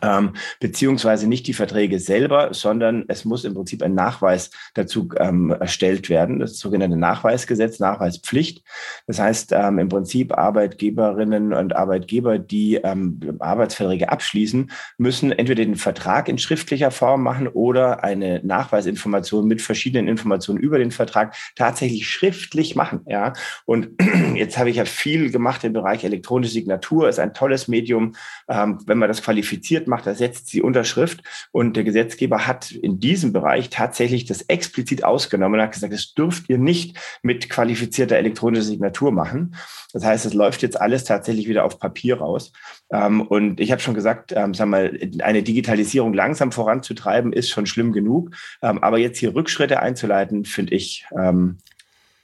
ähm, 0.00 0.34
beziehungsweise 0.60 1.28
nicht 1.28 1.46
die 1.46 1.52
Verträge 1.52 1.98
selber, 1.98 2.54
sondern 2.54 3.04
es 3.08 3.24
muss 3.24 3.44
im 3.44 3.54
Prinzip 3.54 3.82
ein 3.82 3.94
Nachweis 3.94 4.50
dazu 4.74 5.08
ähm, 5.18 5.50
erstellt 5.50 6.08
werden, 6.08 6.38
das 6.38 6.58
sogenannte 6.58 6.96
Nachweisgesetz, 6.96 7.78
Nachweispflicht. 7.78 8.64
Das 9.06 9.18
heißt, 9.18 9.52
ähm, 9.52 9.78
im 9.78 9.88
Prinzip 9.88 10.36
Arbeitgeberinnen 10.36 11.52
und 11.52 11.76
Arbeitgeber, 11.76 12.38
die 12.38 12.76
ähm, 12.76 13.20
Arbeitsverträge 13.38 14.10
abschließen, 14.10 14.70
müssen 14.98 15.32
entweder 15.32 15.64
den 15.64 15.76
Vertrag 15.76 16.28
in 16.28 16.38
schriftlicher 16.38 16.90
Form 16.90 17.22
machen 17.22 17.48
oder 17.48 18.04
eine 18.04 18.40
Nachweisinformation 18.44 19.46
mit 19.46 19.60
verschiedenen 19.60 20.08
Informationen 20.08 20.58
über 20.58 20.78
den 20.78 20.90
Vertrag 20.90 21.34
tatsächlich 21.56 22.08
schriftlich 22.08 22.76
machen. 22.76 23.00
Ja, 23.06 23.32
und 23.64 23.90
jetzt 24.34 24.58
habe 24.58 24.70
ich 24.70 24.76
ja 24.76 24.84
viel 24.84 25.30
gemacht 25.30 25.64
im 25.64 25.72
Bereich 25.72 26.04
elektronische 26.04 26.52
Signatur, 26.52 27.08
ist 27.08 27.18
ein 27.18 27.34
tolles 27.34 27.68
Medium, 27.68 28.14
ähm, 28.48 28.78
wenn 28.86 28.98
man 28.98 29.08
das 29.08 29.22
qualifiziert 29.22 29.81
qualifiziert 29.82 29.88
macht, 29.88 30.06
ersetzt 30.06 30.52
die 30.52 30.62
Unterschrift. 30.62 31.22
Und 31.52 31.76
der 31.76 31.84
Gesetzgeber 31.84 32.46
hat 32.46 32.70
in 32.72 33.00
diesem 33.00 33.32
Bereich 33.32 33.70
tatsächlich 33.70 34.24
das 34.24 34.42
explizit 34.42 35.04
ausgenommen 35.04 35.60
und 35.60 35.66
hat 35.66 35.72
gesagt, 35.72 35.92
das 35.92 36.14
dürft 36.14 36.48
ihr 36.48 36.58
nicht 36.58 36.98
mit 37.22 37.48
qualifizierter 37.48 38.16
elektronischer 38.16 38.64
Signatur 38.64 39.12
machen. 39.12 39.54
Das 39.92 40.04
heißt, 40.04 40.26
es 40.26 40.34
läuft 40.34 40.62
jetzt 40.62 40.80
alles 40.80 41.04
tatsächlich 41.04 41.48
wieder 41.48 41.64
auf 41.64 41.78
Papier 41.78 42.18
raus. 42.18 42.52
Ähm, 42.90 43.22
und 43.22 43.60
ich 43.60 43.70
habe 43.72 43.82
schon 43.82 43.94
gesagt, 43.94 44.32
ähm, 44.34 44.54
sag 44.54 44.68
mal, 44.68 44.98
eine 45.20 45.42
Digitalisierung 45.42 46.14
langsam 46.14 46.52
voranzutreiben, 46.52 47.32
ist 47.32 47.50
schon 47.50 47.66
schlimm 47.66 47.92
genug. 47.92 48.30
Ähm, 48.62 48.82
aber 48.82 48.98
jetzt 48.98 49.18
hier 49.18 49.34
Rückschritte 49.34 49.80
einzuleiten, 49.80 50.44
finde 50.44 50.74
ich 50.74 51.04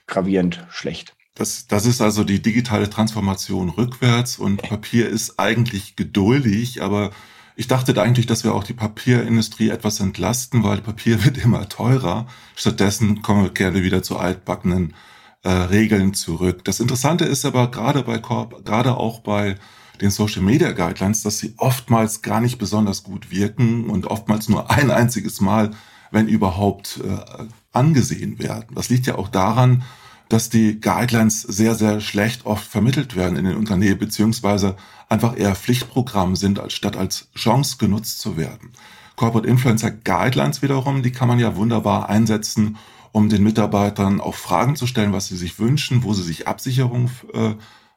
gravierend 0.07 0.65
schlecht. 0.69 1.13
Das, 1.39 1.67
das 1.67 1.85
ist 1.85 2.01
also 2.01 2.25
die 2.25 2.41
digitale 2.41 2.89
Transformation 2.89 3.69
rückwärts 3.69 4.37
und 4.39 4.61
Papier 4.61 5.07
ist 5.07 5.39
eigentlich 5.39 5.95
geduldig, 5.95 6.81
aber 6.81 7.11
ich 7.59 7.67
dachte 7.67 7.93
da 7.93 8.03
eigentlich, 8.03 8.25
dass 8.25 8.45
wir 8.45 8.55
auch 8.55 8.63
die 8.63 8.73
Papierindustrie 8.73 9.67
etwas 9.69 9.99
entlasten, 9.99 10.63
weil 10.63 10.79
Papier 10.79 11.23
wird 11.25 11.37
immer 11.37 11.67
teurer. 11.67 12.25
Stattdessen 12.55 13.21
kommen 13.21 13.43
wir 13.43 13.49
gerne 13.49 13.83
wieder 13.83 14.01
zu 14.01 14.17
altbackenen 14.17 14.93
äh, 15.43 15.49
Regeln 15.49 16.13
zurück. 16.13 16.63
Das 16.63 16.79
Interessante 16.79 17.25
ist 17.25 17.43
aber 17.43 17.69
gerade 17.69 18.03
bei 18.03 18.17
Corp, 18.17 18.63
gerade 18.63 18.95
auch 18.95 19.19
bei 19.19 19.55
den 19.99 20.09
Social 20.09 20.41
Media 20.41 20.71
Guidelines, 20.71 21.21
dass 21.21 21.39
sie 21.39 21.53
oftmals 21.57 22.21
gar 22.21 22.39
nicht 22.39 22.59
besonders 22.59 23.03
gut 23.03 23.29
wirken 23.29 23.89
und 23.89 24.07
oftmals 24.07 24.47
nur 24.47 24.71
ein 24.71 24.89
einziges 24.89 25.41
Mal, 25.41 25.71
wenn 26.11 26.29
überhaupt, 26.29 27.01
äh, 27.03 27.43
angesehen 27.73 28.39
werden. 28.39 28.73
Das 28.73 28.89
liegt 28.89 29.05
ja 29.05 29.15
auch 29.15 29.27
daran, 29.27 29.83
dass 30.29 30.49
die 30.49 30.79
Guidelines 30.79 31.41
sehr, 31.41 31.75
sehr 31.75 31.99
schlecht 31.99 32.45
oft 32.45 32.65
vermittelt 32.65 33.15
werden 33.15 33.37
in 33.37 33.45
den 33.45 33.57
Unternehmen, 33.57 33.97
beziehungsweise 33.97 34.75
einfach 35.09 35.37
eher 35.37 35.55
Pflichtprogramm 35.55 36.35
sind, 36.35 36.59
als 36.59 36.73
statt 36.73 36.95
als 36.95 37.29
Chance 37.35 37.77
genutzt 37.77 38.19
zu 38.19 38.37
werden. 38.37 38.71
Corporate 39.15 39.49
Influencer 39.49 39.91
Guidelines 39.91 40.61
wiederum, 40.61 41.01
die 41.01 41.11
kann 41.11 41.27
man 41.27 41.39
ja 41.39 41.55
wunderbar 41.55 42.09
einsetzen, 42.09 42.77
um 43.11 43.27
den 43.27 43.43
Mitarbeitern 43.43 44.21
auch 44.21 44.35
Fragen 44.35 44.75
zu 44.75 44.85
stellen, 44.85 45.13
was 45.13 45.27
sie 45.27 45.35
sich 45.35 45.59
wünschen, 45.59 46.03
wo 46.03 46.13
sie 46.13 46.23
sich 46.23 46.47
Absicherung 46.47 47.09
äh, 47.33 47.55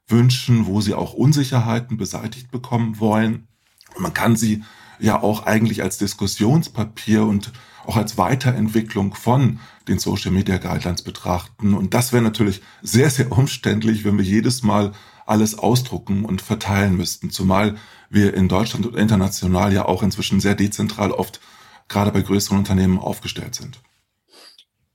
wünschen, 0.09 0.67
wo 0.67 0.81
sie 0.81 0.95
auch 0.95 1.13
Unsicherheiten 1.13 1.99
beseitigt 1.99 2.51
bekommen 2.51 2.99
wollen. 2.99 3.47
Und 3.95 4.03
man 4.03 4.15
kann 4.15 4.37
sie 4.37 4.65
ja 5.03 5.23
auch 5.23 5.47
eigentlich 5.47 5.83
als 5.83 5.99
Diskussionspapier 5.99 7.25
und 7.25 7.53
auch 7.85 7.97
als 7.97 8.17
Weiterentwicklung 8.17 9.15
von 9.15 9.59
den 9.89 9.99
Social 9.99 10.31
Media 10.31 10.59
Guidelines 10.59 11.03
betrachten. 11.03 11.75
Und 11.75 11.95
das 11.95 12.13
wäre 12.13 12.23
natürlich 12.23 12.63
sehr, 12.81 13.11
sehr 13.11 13.33
umständlich, 13.33 14.05
wenn 14.05 14.17
wir 14.17 14.25
jedes 14.25 14.63
Mal 14.63 14.93
alles 15.27 15.59
ausdrucken 15.59 16.25
und 16.25 16.41
verteilen 16.41 16.97
müssten. 16.97 17.31
Zumal 17.31 17.77
wir 18.09 18.35
in 18.35 18.49
Deutschland 18.49 18.87
und 18.87 18.97
international 18.97 19.73
ja 19.73 19.85
auch 19.85 20.03
inzwischen 20.03 20.41
sehr 20.41 20.55
dezentral 20.55 21.11
oft 21.11 21.41
gerade 21.89 22.13
bei 22.13 22.23
größeren 22.23 22.59
Unternehmen 22.59 22.99
aufgestellt 22.99 23.55
sind. 23.55 23.81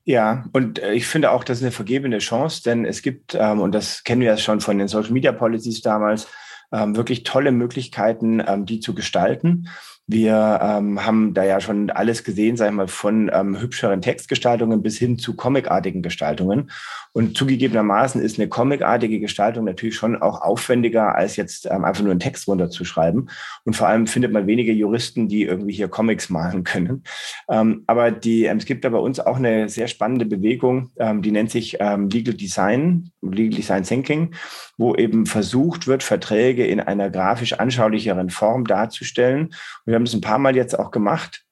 Ja, 0.05 0.45
und 0.53 0.79
äh, 0.79 0.93
ich 0.93 1.05
finde 1.05 1.31
auch, 1.31 1.43
das 1.43 1.57
ist 1.57 1.63
eine 1.63 1.71
vergebene 1.73 2.19
Chance, 2.19 2.63
denn 2.63 2.85
es 2.85 3.01
gibt, 3.01 3.35
ähm, 3.35 3.59
und 3.59 3.73
das 3.73 4.05
kennen 4.05 4.21
wir 4.21 4.29
ja 4.29 4.37
schon 4.37 4.61
von 4.61 4.77
den 4.77 4.87
Social 4.87 5.11
Media 5.11 5.33
Policies 5.33 5.81
damals, 5.81 6.27
ähm, 6.71 6.95
wirklich 6.95 7.23
tolle 7.23 7.51
Möglichkeiten, 7.51 8.41
ähm, 8.45 8.65
die 8.65 8.79
zu 8.79 8.95
gestalten. 8.95 9.67
Wir 10.09 10.59
ähm, 10.61 11.05
haben 11.05 11.33
da 11.33 11.43
ja 11.43 11.59
schon 11.59 11.89
alles 11.89 12.23
gesehen, 12.23 12.55
sag 12.55 12.69
ich 12.69 12.73
mal, 12.73 12.87
von 12.87 13.29
ähm, 13.33 13.59
hübscheren 13.59 14.01
Textgestaltungen 14.01 14.81
bis 14.81 14.97
hin 14.97 15.19
zu 15.19 15.35
comicartigen 15.35 16.01
Gestaltungen. 16.01 16.71
Und 17.17 17.35
zugegebenermaßen 17.35 18.21
ist 18.21 18.37
eine 18.37 18.47
comicartige 18.47 19.19
Gestaltung 19.19 19.65
natürlich 19.65 19.95
schon 19.95 20.21
auch 20.21 20.39
aufwendiger, 20.39 21.15
als 21.15 21.35
jetzt 21.35 21.65
ähm, 21.65 21.83
einfach 21.83 22.03
nur 22.03 22.11
einen 22.11 22.19
Text 22.19 22.47
runterzuschreiben. 22.47 23.31
Und 23.65 23.75
vor 23.75 23.87
allem 23.87 24.05
findet 24.05 24.31
man 24.31 24.45
wenige 24.45 24.71
Juristen, 24.71 25.27
die 25.27 25.41
irgendwie 25.41 25.73
hier 25.73 25.87
Comics 25.87 26.29
malen 26.29 26.63
können. 26.63 27.01
Ähm, 27.49 27.83
aber 27.87 28.11
die, 28.11 28.45
ähm, 28.45 28.57
es 28.57 28.65
gibt 28.65 28.85
da 28.85 28.89
bei 28.89 28.99
uns 28.99 29.19
auch 29.19 29.37
eine 29.37 29.67
sehr 29.67 29.87
spannende 29.87 30.27
Bewegung, 30.27 30.91
ähm, 30.97 31.23
die 31.23 31.31
nennt 31.31 31.49
sich 31.49 31.77
ähm, 31.79 32.07
Legal 32.07 32.35
Design, 32.35 33.09
Legal 33.23 33.57
Design 33.57 33.81
Thinking, 33.81 34.35
wo 34.77 34.93
eben 34.93 35.25
versucht 35.25 35.87
wird, 35.87 36.03
Verträge 36.03 36.67
in 36.67 36.79
einer 36.79 37.09
grafisch 37.09 37.53
anschaulicheren 37.53 38.29
Form 38.29 38.65
darzustellen. 38.65 39.55
Und 39.87 39.95
haben 39.95 40.03
es 40.03 40.13
ein 40.13 40.21
paar 40.21 40.37
Mal 40.37 40.55
jetzt 40.55 40.77
auch 40.77 40.91
gemacht 40.91 41.46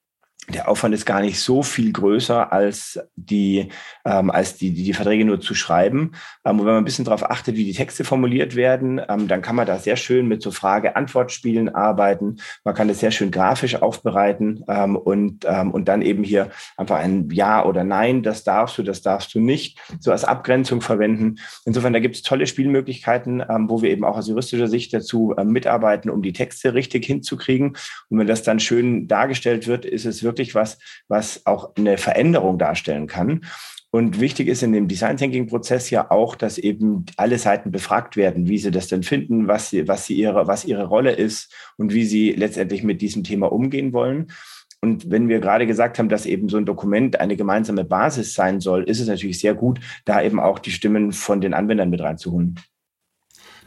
der 0.54 0.70
Aufwand 0.70 0.94
ist 0.94 1.06
gar 1.06 1.22
nicht 1.22 1.40
so 1.40 1.64
viel 1.64 1.92
größer 1.92 2.54
als 2.54 3.00
die, 3.16 3.70
ähm, 4.06 4.30
als 4.30 4.58
die, 4.58 4.72
die, 4.72 4.84
die 4.84 4.94
Verträge 4.94 5.26
nur 5.26 5.42
zu 5.42 5.56
schreiben. 5.56 6.12
Ähm, 6.44 6.60
und 6.60 6.66
wenn 6.66 6.74
man 6.74 6.84
ein 6.84 6.86
bisschen 6.86 7.06
darauf 7.06 7.30
achtet, 7.30 7.56
wie 7.56 7.66
die 7.66 7.74
Texte 7.74 8.04
formuliert 8.04 8.56
werden, 8.56 9.02
ähm, 9.10 9.28
dann 9.28 9.42
kann 9.42 9.56
man 9.56 9.66
da 9.66 9.80
sehr 9.80 9.96
schön 9.96 10.28
mit 10.28 10.44
so 10.44 10.52
Frage-Antwort-Spielen 10.52 11.74
arbeiten. 11.74 12.38
Man 12.64 12.76
kann 12.76 12.88
das 12.88 13.00
sehr 13.00 13.12
schön 13.12 13.32
grafisch 13.32 13.76
aufbereiten 13.76 14.64
ähm, 14.68 14.96
und, 14.96 15.46
ähm, 15.48 15.72
und 15.72 15.88
dann 15.88 16.04
eben 16.04 16.24
hier 16.24 16.52
einfach 16.78 17.00
ein 17.00 17.30
Ja 17.32 17.66
oder 17.66 17.84
Nein, 17.84 18.22
das 18.22 18.44
darfst 18.44 18.78
du, 18.78 18.84
das 18.84 19.02
darfst 19.02 19.34
du 19.34 19.40
nicht, 19.40 19.80
so 20.00 20.12
als 20.12 20.26
Abgrenzung 20.26 20.82
verwenden. 20.82 21.38
Insofern, 21.66 21.94
da 21.94 22.00
gibt 22.00 22.16
es 22.16 22.22
tolle 22.22 22.46
Spielmöglichkeiten, 22.46 23.44
ähm, 23.50 23.70
wo 23.70 23.82
wir 23.82 23.90
eben 23.90 24.06
auch 24.06 24.18
aus 24.18 24.28
juristischer 24.28 24.68
Sicht 24.68 24.94
dazu 24.94 25.34
ähm, 25.38 25.48
mitarbeiten, 25.48 26.12
um 26.12 26.22
die 26.22 26.34
Texte 26.34 26.76
richtig 26.76 27.06
hinzukriegen. 27.06 27.76
Und 28.10 28.20
wenn 28.20 28.28
das 28.28 28.44
dann 28.44 28.60
schön 28.60 29.08
dargestellt 29.08 29.66
wird, 29.66 29.86
ist 29.86 30.06
es 30.06 30.22
wirklich 30.22 30.35
wirklich 30.38 30.56
was, 30.56 30.78
was 31.08 31.46
auch 31.46 31.76
eine 31.76 31.98
Veränderung 31.98 32.58
darstellen 32.58 33.08
kann. 33.08 33.42
Und 33.92 34.20
wichtig 34.20 34.50
ist 34.50 34.62
in 34.62 34.74
dem 34.74 34.90
Design 34.90 35.16
Thinking 35.16 35.48
Prozess 35.48 35.90
ja 35.90 36.12
auch, 36.12 36.36
dass 36.36 36.58
eben 36.58 37.06
alle 37.16 37.38
Seiten 37.38 37.72
befragt 37.72 38.18
werden, 38.18 38.50
wie 38.50 38.58
sie 38.58 38.70
das 38.70 38.88
denn 38.88 39.04
finden, 39.04 39.48
was 39.48 39.70
sie, 39.70 39.88
was 39.88 40.06
sie 40.06 40.16
ihre, 40.16 40.48
was 40.48 40.66
ihre 40.66 40.86
Rolle 40.86 41.14
ist 41.14 41.54
und 41.78 41.94
wie 41.94 42.04
sie 42.04 42.32
letztendlich 42.32 42.84
mit 42.84 43.02
diesem 43.02 43.24
Thema 43.24 43.50
umgehen 43.52 43.94
wollen. 43.94 44.28
Und 44.82 45.10
wenn 45.10 45.30
wir 45.30 45.40
gerade 45.40 45.66
gesagt 45.66 45.98
haben, 45.98 46.10
dass 46.10 46.26
eben 46.26 46.50
so 46.50 46.58
ein 46.58 46.66
Dokument 46.66 47.22
eine 47.22 47.38
gemeinsame 47.38 47.86
Basis 47.86 48.34
sein 48.34 48.60
soll, 48.60 48.84
ist 48.84 49.00
es 49.00 49.08
natürlich 49.08 49.40
sehr 49.40 49.54
gut, 49.54 49.80
da 50.04 50.22
eben 50.22 50.42
auch 50.42 50.60
die 50.60 50.72
Stimmen 50.72 51.14
von 51.14 51.40
den 51.40 51.54
Anwendern 51.54 51.90
mit 51.90 52.02
reinzuholen. 52.02 52.60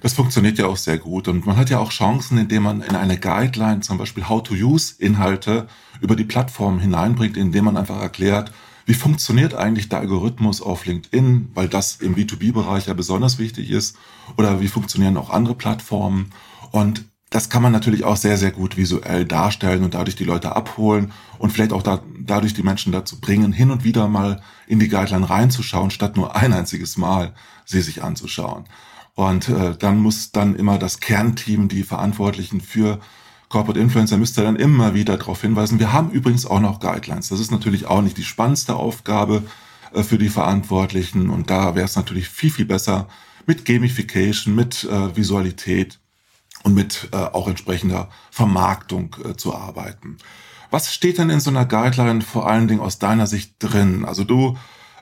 Das 0.00 0.12
funktioniert 0.12 0.58
ja 0.58 0.66
auch 0.66 0.76
sehr 0.76 0.98
gut 0.98 1.26
und 1.26 1.44
man 1.44 1.56
hat 1.56 1.70
ja 1.70 1.80
auch 1.80 1.90
Chancen, 1.90 2.38
indem 2.38 2.62
man 2.62 2.82
in 2.82 2.94
eine 2.94 3.18
Guideline 3.18 3.80
zum 3.80 3.98
Beispiel 3.98 4.28
How-to-Use-Inhalte 4.28 5.66
über 6.00 6.14
die 6.14 6.24
Plattform 6.24 6.78
hineinbringt, 6.78 7.36
indem 7.36 7.64
man 7.64 7.76
einfach 7.76 8.00
erklärt, 8.00 8.52
wie 8.86 8.94
funktioniert 8.94 9.54
eigentlich 9.54 9.88
der 9.88 9.98
Algorithmus 9.98 10.62
auf 10.62 10.86
LinkedIn, 10.86 11.50
weil 11.52 11.68
das 11.68 11.96
im 11.96 12.14
B2B-Bereich 12.14 12.86
ja 12.86 12.94
besonders 12.94 13.38
wichtig 13.38 13.70
ist, 13.70 13.96
oder 14.36 14.60
wie 14.60 14.68
funktionieren 14.68 15.18
auch 15.18 15.30
andere 15.30 15.54
Plattformen. 15.54 16.30
Und 16.70 17.04
das 17.28 17.50
kann 17.50 17.60
man 17.60 17.72
natürlich 17.72 18.04
auch 18.04 18.16
sehr, 18.16 18.38
sehr 18.38 18.50
gut 18.52 18.78
visuell 18.78 19.26
darstellen 19.26 19.84
und 19.84 19.92
dadurch 19.92 20.16
die 20.16 20.24
Leute 20.24 20.56
abholen 20.56 21.12
und 21.38 21.52
vielleicht 21.52 21.74
auch 21.74 21.82
da, 21.82 22.00
dadurch 22.18 22.54
die 22.54 22.62
Menschen 22.62 22.92
dazu 22.92 23.20
bringen, 23.20 23.52
hin 23.52 23.70
und 23.70 23.84
wieder 23.84 24.08
mal 24.08 24.40
in 24.66 24.78
die 24.78 24.88
Guideline 24.88 25.28
reinzuschauen, 25.28 25.90
statt 25.90 26.16
nur 26.16 26.34
ein 26.34 26.54
einziges 26.54 26.96
Mal 26.96 27.34
sie 27.66 27.82
sich 27.82 28.02
anzuschauen. 28.02 28.64
Und 29.18 29.48
äh, 29.48 29.76
dann 29.76 29.98
muss 29.98 30.30
dann 30.30 30.54
immer 30.54 30.78
das 30.78 31.00
Kernteam, 31.00 31.66
die 31.66 31.82
Verantwortlichen 31.82 32.60
für 32.60 33.00
Corporate 33.48 33.80
Influencer, 33.80 34.16
müsste 34.16 34.42
dann 34.42 34.54
immer 34.54 34.94
wieder 34.94 35.16
darauf 35.16 35.40
hinweisen. 35.40 35.80
Wir 35.80 35.92
haben 35.92 36.12
übrigens 36.12 36.46
auch 36.46 36.60
noch 36.60 36.78
Guidelines. 36.78 37.28
Das 37.28 37.40
ist 37.40 37.50
natürlich 37.50 37.86
auch 37.86 38.00
nicht 38.00 38.16
die 38.16 38.22
spannendste 38.22 38.76
Aufgabe 38.76 39.42
äh, 39.92 40.04
für 40.04 40.18
die 40.18 40.28
Verantwortlichen. 40.28 41.30
Und 41.30 41.50
da 41.50 41.74
wäre 41.74 41.86
es 41.86 41.96
natürlich 41.96 42.28
viel, 42.28 42.52
viel 42.52 42.64
besser 42.64 43.08
mit 43.44 43.64
Gamification, 43.64 44.54
mit 44.54 44.84
äh, 44.84 45.16
Visualität 45.16 45.98
und 46.62 46.74
mit 46.74 47.08
äh, 47.10 47.16
auch 47.16 47.48
entsprechender 47.48 48.10
Vermarktung 48.30 49.16
äh, 49.24 49.34
zu 49.34 49.52
arbeiten. 49.52 50.18
Was 50.70 50.94
steht 50.94 51.18
denn 51.18 51.30
in 51.30 51.40
so 51.40 51.50
einer 51.50 51.66
Guideline 51.66 52.20
vor 52.20 52.48
allen 52.48 52.68
Dingen 52.68 52.80
aus 52.80 53.00
deiner 53.00 53.26
Sicht 53.26 53.56
drin? 53.58 54.04
Also 54.04 54.22
du 54.22 54.56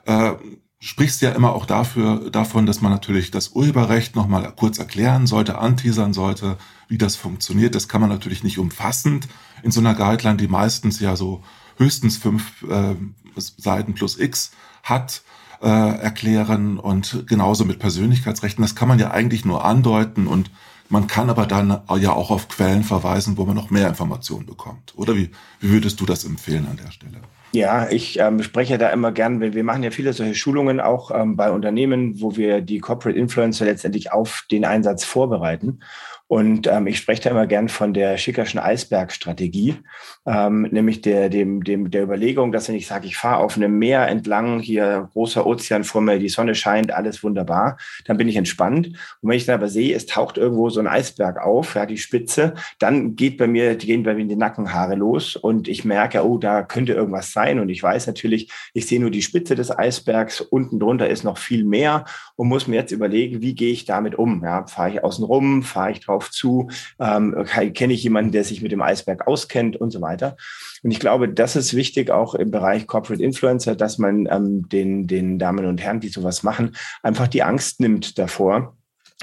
äh, 0.07 0.33
sprichst 0.79 1.21
ja 1.21 1.31
immer 1.31 1.53
auch 1.53 1.65
dafür, 1.65 2.29
davon, 2.29 2.65
dass 2.65 2.81
man 2.81 2.91
natürlich 2.91 3.31
das 3.31 3.49
Urheberrecht 3.49 4.15
nochmal 4.15 4.51
kurz 4.55 4.77
erklären 4.77 5.25
sollte, 5.25 5.57
anteasern 5.57 6.13
sollte, 6.13 6.57
wie 6.87 6.97
das 6.97 7.15
funktioniert. 7.15 7.73
Das 7.73 7.87
kann 7.87 8.01
man 8.01 8.09
natürlich 8.09 8.43
nicht 8.43 8.59
umfassend 8.59 9.27
in 9.63 9.71
so 9.71 9.79
einer 9.79 9.95
Guideline, 9.95 10.37
die 10.37 10.47
meistens 10.47 10.99
ja 10.99 11.15
so 11.15 11.43
höchstens 11.77 12.17
fünf 12.17 12.63
äh, 12.63 12.95
Seiten 13.35 13.93
plus 13.93 14.19
X 14.19 14.51
hat, 14.83 15.23
äh, 15.61 15.67
erklären 15.67 16.77
und 16.77 17.23
genauso 17.27 17.65
mit 17.65 17.79
Persönlichkeitsrechten. 17.79 18.61
Das 18.61 18.75
kann 18.75 18.87
man 18.87 18.99
ja 18.99 19.11
eigentlich 19.11 19.45
nur 19.45 19.65
andeuten 19.65 20.27
und 20.27 20.51
man 20.89 21.07
kann 21.07 21.29
aber 21.29 21.47
dann 21.47 21.81
ja 21.99 22.13
auch 22.13 22.31
auf 22.31 22.47
Quellen 22.47 22.83
verweisen, 22.83 23.35
wo 23.37 23.45
man 23.45 23.55
noch 23.55 23.71
mehr 23.71 23.89
Informationen 23.89 24.45
bekommt. 24.45 24.93
Oder 24.95 25.15
wie, 25.15 25.31
wie 25.59 25.69
würdest 25.69 25.99
du 25.99 26.05
das 26.05 26.23
empfehlen 26.23 26.67
an 26.67 26.77
der 26.77 26.91
Stelle? 26.91 27.19
Ja, 27.53 27.89
ich 27.89 28.19
ähm, 28.19 28.43
spreche 28.43 28.77
da 28.77 28.89
immer 28.89 29.11
gern, 29.11 29.39
wir 29.39 29.63
machen 29.63 29.81
ja 29.81 29.89
viele 29.89 30.11
solche 30.11 30.35
Schulungen 30.35 30.81
auch 30.81 31.11
ähm, 31.11 31.37
bei 31.37 31.49
Unternehmen, 31.49 32.21
wo 32.21 32.35
wir 32.35 32.61
die 32.61 32.79
Corporate 32.79 33.17
Influencer 33.17 33.65
letztendlich 33.65 34.11
auf 34.11 34.43
den 34.51 34.65
Einsatz 34.65 35.05
vorbereiten. 35.05 35.79
Und 36.27 36.67
ähm, 36.67 36.87
ich 36.87 36.97
spreche 36.97 37.23
da 37.23 37.29
immer 37.29 37.47
gern 37.47 37.69
von 37.69 37.93
der 37.93 38.17
Schickerschen 38.17 38.59
Eisbergstrategie, 38.59 39.77
ähm, 40.25 40.63
nämlich 40.71 41.01
der, 41.01 41.29
dem, 41.29 41.63
dem, 41.63 41.89
der 41.89 42.03
Überlegung, 42.03 42.51
dass 42.51 42.67
wenn 42.67 42.75
ich 42.75 42.85
sage, 42.85 43.07
ich 43.07 43.15
fahre 43.15 43.37
auf 43.37 43.55
einem 43.55 43.79
Meer 43.79 44.09
entlang, 44.09 44.59
hier 44.59 45.09
großer 45.13 45.45
Ozean 45.45 45.85
vor 45.85 46.01
mir, 46.01 46.19
die 46.19 46.27
Sonne 46.27 46.53
scheint, 46.53 46.91
alles 46.91 47.23
wunderbar, 47.23 47.77
dann 48.05 48.17
bin 48.17 48.27
ich 48.27 48.35
entspannt. 48.35 48.87
Und 48.87 49.29
wenn 49.29 49.37
ich 49.37 49.45
dann 49.45 49.55
aber 49.55 49.69
sehe, 49.69 49.95
es 49.95 50.05
taucht 50.05 50.37
irgendwo 50.37 50.69
so 50.69 50.81
ein 50.81 50.87
Eisberg 50.87 51.39
auf, 51.41 51.75
ja, 51.75 51.85
die 51.85 51.97
Spitze, 51.97 52.55
dann 52.77 53.15
geht 53.15 53.37
bei 53.37 53.47
mir, 53.47 53.75
gehen 53.75 54.03
bei 54.03 54.13
mir 54.13 54.25
die 54.25 54.35
Nackenhaare 54.35 54.95
los 54.95 55.37
und 55.37 55.69
ich 55.69 55.85
merke, 55.85 56.25
oh, 56.27 56.37
da 56.37 56.61
könnte 56.61 56.91
irgendwas 56.91 57.31
sein. 57.31 57.59
Und 57.59 57.69
ich 57.69 57.81
weiß 57.81 58.05
natürlich, 58.05 58.51
ich 58.73 58.85
sehe 58.85 58.99
nur 58.99 59.11
die 59.11 59.21
Spitze 59.21 59.55
des 59.55 59.71
Eisbergs, 59.71 60.41
unten 60.41 60.77
drunter 60.77 61.07
ist 61.07 61.23
noch 61.23 61.37
viel 61.37 61.63
mehr 61.63 62.03
und 62.35 62.49
muss 62.49 62.67
mir 62.67 62.75
jetzt 62.75 62.91
überlegen, 62.91 63.41
wie 63.41 63.55
gehe 63.55 63.71
ich 63.71 63.85
damit 63.85 64.15
um? 64.15 64.43
Ja, 64.43 64.67
fahre 64.67 64.89
ich 64.89 65.03
außen 65.05 65.23
rum, 65.23 65.63
fahre 65.63 65.91
ich 65.91 66.01
drauf 66.01 66.16
drauf 66.17 66.31
zu? 66.31 66.69
Ähm, 66.99 67.45
kenne 67.73 67.93
ich 67.93 68.03
jemanden, 68.03 68.31
der 68.31 68.43
sich 68.43 68.61
mit 68.61 68.71
dem 68.71 68.81
Eisberg 68.81 69.27
auskennt 69.27 69.77
und 69.77 69.91
so 69.91 70.01
weiter? 70.01 70.35
Und 70.83 70.91
ich 70.91 70.99
glaube, 70.99 71.29
das 71.29 71.55
ist 71.55 71.75
wichtig 71.75 72.11
auch 72.11 72.35
im 72.35 72.51
Bereich 72.51 72.87
Corporate 72.87 73.23
Influencer, 73.23 73.75
dass 73.75 73.97
man 73.97 74.27
ähm, 74.29 74.67
den, 74.69 75.07
den 75.07 75.39
Damen 75.39 75.65
und 75.65 75.81
Herren, 75.81 75.99
die 75.99 76.09
sowas 76.09 76.43
machen, 76.43 76.75
einfach 77.03 77.27
die 77.27 77.43
Angst 77.43 77.79
nimmt 77.79 78.17
davor, 78.17 78.75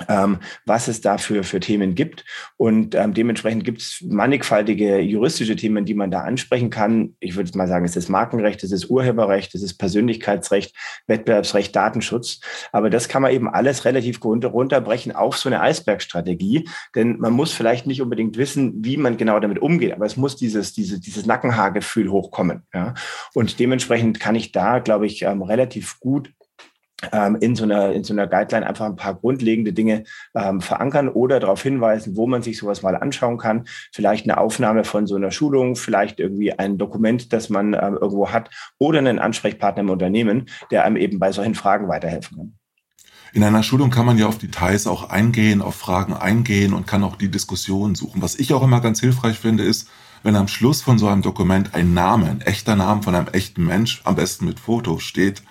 ähm, 0.09 0.39
was 0.67 0.89
es 0.89 1.01
da 1.01 1.19
für, 1.19 1.45
Themen 1.61 1.95
gibt. 1.95 2.25
Und 2.57 2.95
ähm, 2.95 3.15
dementsprechend 3.15 3.65
gibt 3.65 3.81
es 3.81 4.03
mannigfaltige 4.03 4.99
juristische 5.01 5.55
Themen, 5.55 5.85
die 5.85 5.95
man 5.95 6.11
da 6.11 6.23
ansprechen 6.23 6.71
kann. 6.71 7.15
Ich 7.21 7.37
würde 7.37 7.57
mal 7.57 7.69
sagen, 7.69 7.85
es 7.85 7.95
ist 7.95 8.09
Markenrecht, 8.09 8.65
es 8.65 8.73
ist 8.73 8.91
Urheberrecht, 8.91 9.55
es 9.55 9.63
ist 9.63 9.75
Persönlichkeitsrecht, 9.75 10.75
Wettbewerbsrecht, 11.07 11.75
Datenschutz. 11.77 12.41
Aber 12.73 12.91
das 12.91 13.09
kann 13.09 13.23
man 13.23 13.33
eben 13.33 13.49
alles 13.49 13.85
relativ 13.85 14.25
runterbrechen 14.25 15.15
auf 15.15 15.37
so 15.37 15.49
eine 15.49 15.61
Eisbergstrategie. 15.61 16.69
Denn 16.95 17.19
man 17.19 17.33
muss 17.33 17.53
vielleicht 17.53 17.87
nicht 17.87 18.03
unbedingt 18.03 18.37
wissen, 18.37 18.85
wie 18.85 18.97
man 18.97 19.17
genau 19.17 19.39
damit 19.39 19.61
umgeht, 19.61 19.93
aber 19.93 20.07
es 20.07 20.17
muss 20.17 20.35
dieses, 20.37 20.73
diese, 20.73 20.99
dieses 20.99 21.27
Nackenhaargefühl 21.27 22.11
hochkommen. 22.11 22.63
Ja? 22.73 22.95
Und 23.33 23.61
dementsprechend 23.61 24.19
kann 24.19 24.35
ich 24.35 24.51
da, 24.51 24.81
glaube 24.81 25.07
ich, 25.07 25.23
ähm, 25.23 25.43
relativ 25.43 26.01
gut 26.01 26.33
in, 27.41 27.57
so 27.57 27.65
einer, 27.65 27.93
in 27.93 28.05
so 28.05 28.13
einer 28.13 28.27
Guideline 28.27 28.67
einfach 28.67 28.87
ein 28.87 28.97
paar 28.97 29.15
grundlegende 29.15 29.73
Dinge 29.73 30.05
ähm, 30.35 30.61
verankern 30.61 31.09
oder 31.09 31.41
darauf 31.41 31.63
hinweisen, 31.63 32.17
wo 32.17 32.27
man 32.27 32.43
sich 32.43 32.59
sowas 32.59 32.83
mal 32.83 32.97
anschauen 32.97 33.39
kann. 33.39 33.65
Vielleicht 33.93 34.25
eine 34.25 34.39
Aufnahme 34.39 34.85
von 34.85 35.07
so 35.07 35.17
einer 35.17 35.31
Schulung, 35.31 35.77
vielleicht 35.77 36.21
irgendwie 36.21 36.53
ein 36.53 36.79
Dokument, 36.79 37.33
das 37.33 37.49
man 37.49 37.75
ähm, 37.75 37.99
irgendwo 38.01 38.31
hat 38.31 38.51
oder 38.79 38.99
einen 38.99 39.19
Ansprechpartner 39.19 39.83
im 39.83 39.91
Unternehmen, 39.91 40.47
der 40.71 40.85
einem 40.85 40.97
eben 40.97 41.19
bei 41.19 41.33
solchen 41.33 41.55
Fragen 41.55 41.89
weiterhelfen 41.89 42.37
kann. 42.37 42.55
In 43.35 43.43
einer 43.43 43.65
Schulung 43.65 43.91
kann 43.91 44.07
man 44.07 44.17
ja 44.17 44.29
auf 44.29 44.39
Details 44.39 44.87
auch 44.87 45.11
eingehen, 45.11 45.61
auf 45.61 45.75
Fragen 45.75 46.15
eingehen 46.15 46.73
und 46.73 46.87
kann 46.87 47.03
auch 47.03 47.17
die 47.17 47.31
Diskussion 47.31 47.97
suchen. 47.97 48.23
Was 48.23 48.37
ich 48.37 48.53
auch 48.53 48.63
immer 48.63 48.81
ganz 48.81 49.01
hilfreich 49.01 49.41
finde, 49.41 49.65
ist, 49.65 49.89
wenn 50.23 50.37
am 50.37 50.47
Schluss 50.47 50.83
von 50.83 50.99
so 50.99 51.09
einem 51.09 51.21
Dokument 51.21 51.75
ein 51.75 51.95
Name, 51.95 52.31
ein 52.31 52.41
echter 52.43 52.77
Name 52.77 53.03
von 53.03 53.15
einem 53.15 53.27
echten 53.33 53.65
Mensch, 53.65 54.03
am 54.05 54.15
besten 54.15 54.47
mit 54.47 54.61
Foto 54.61 55.01
steht, 55.01 55.43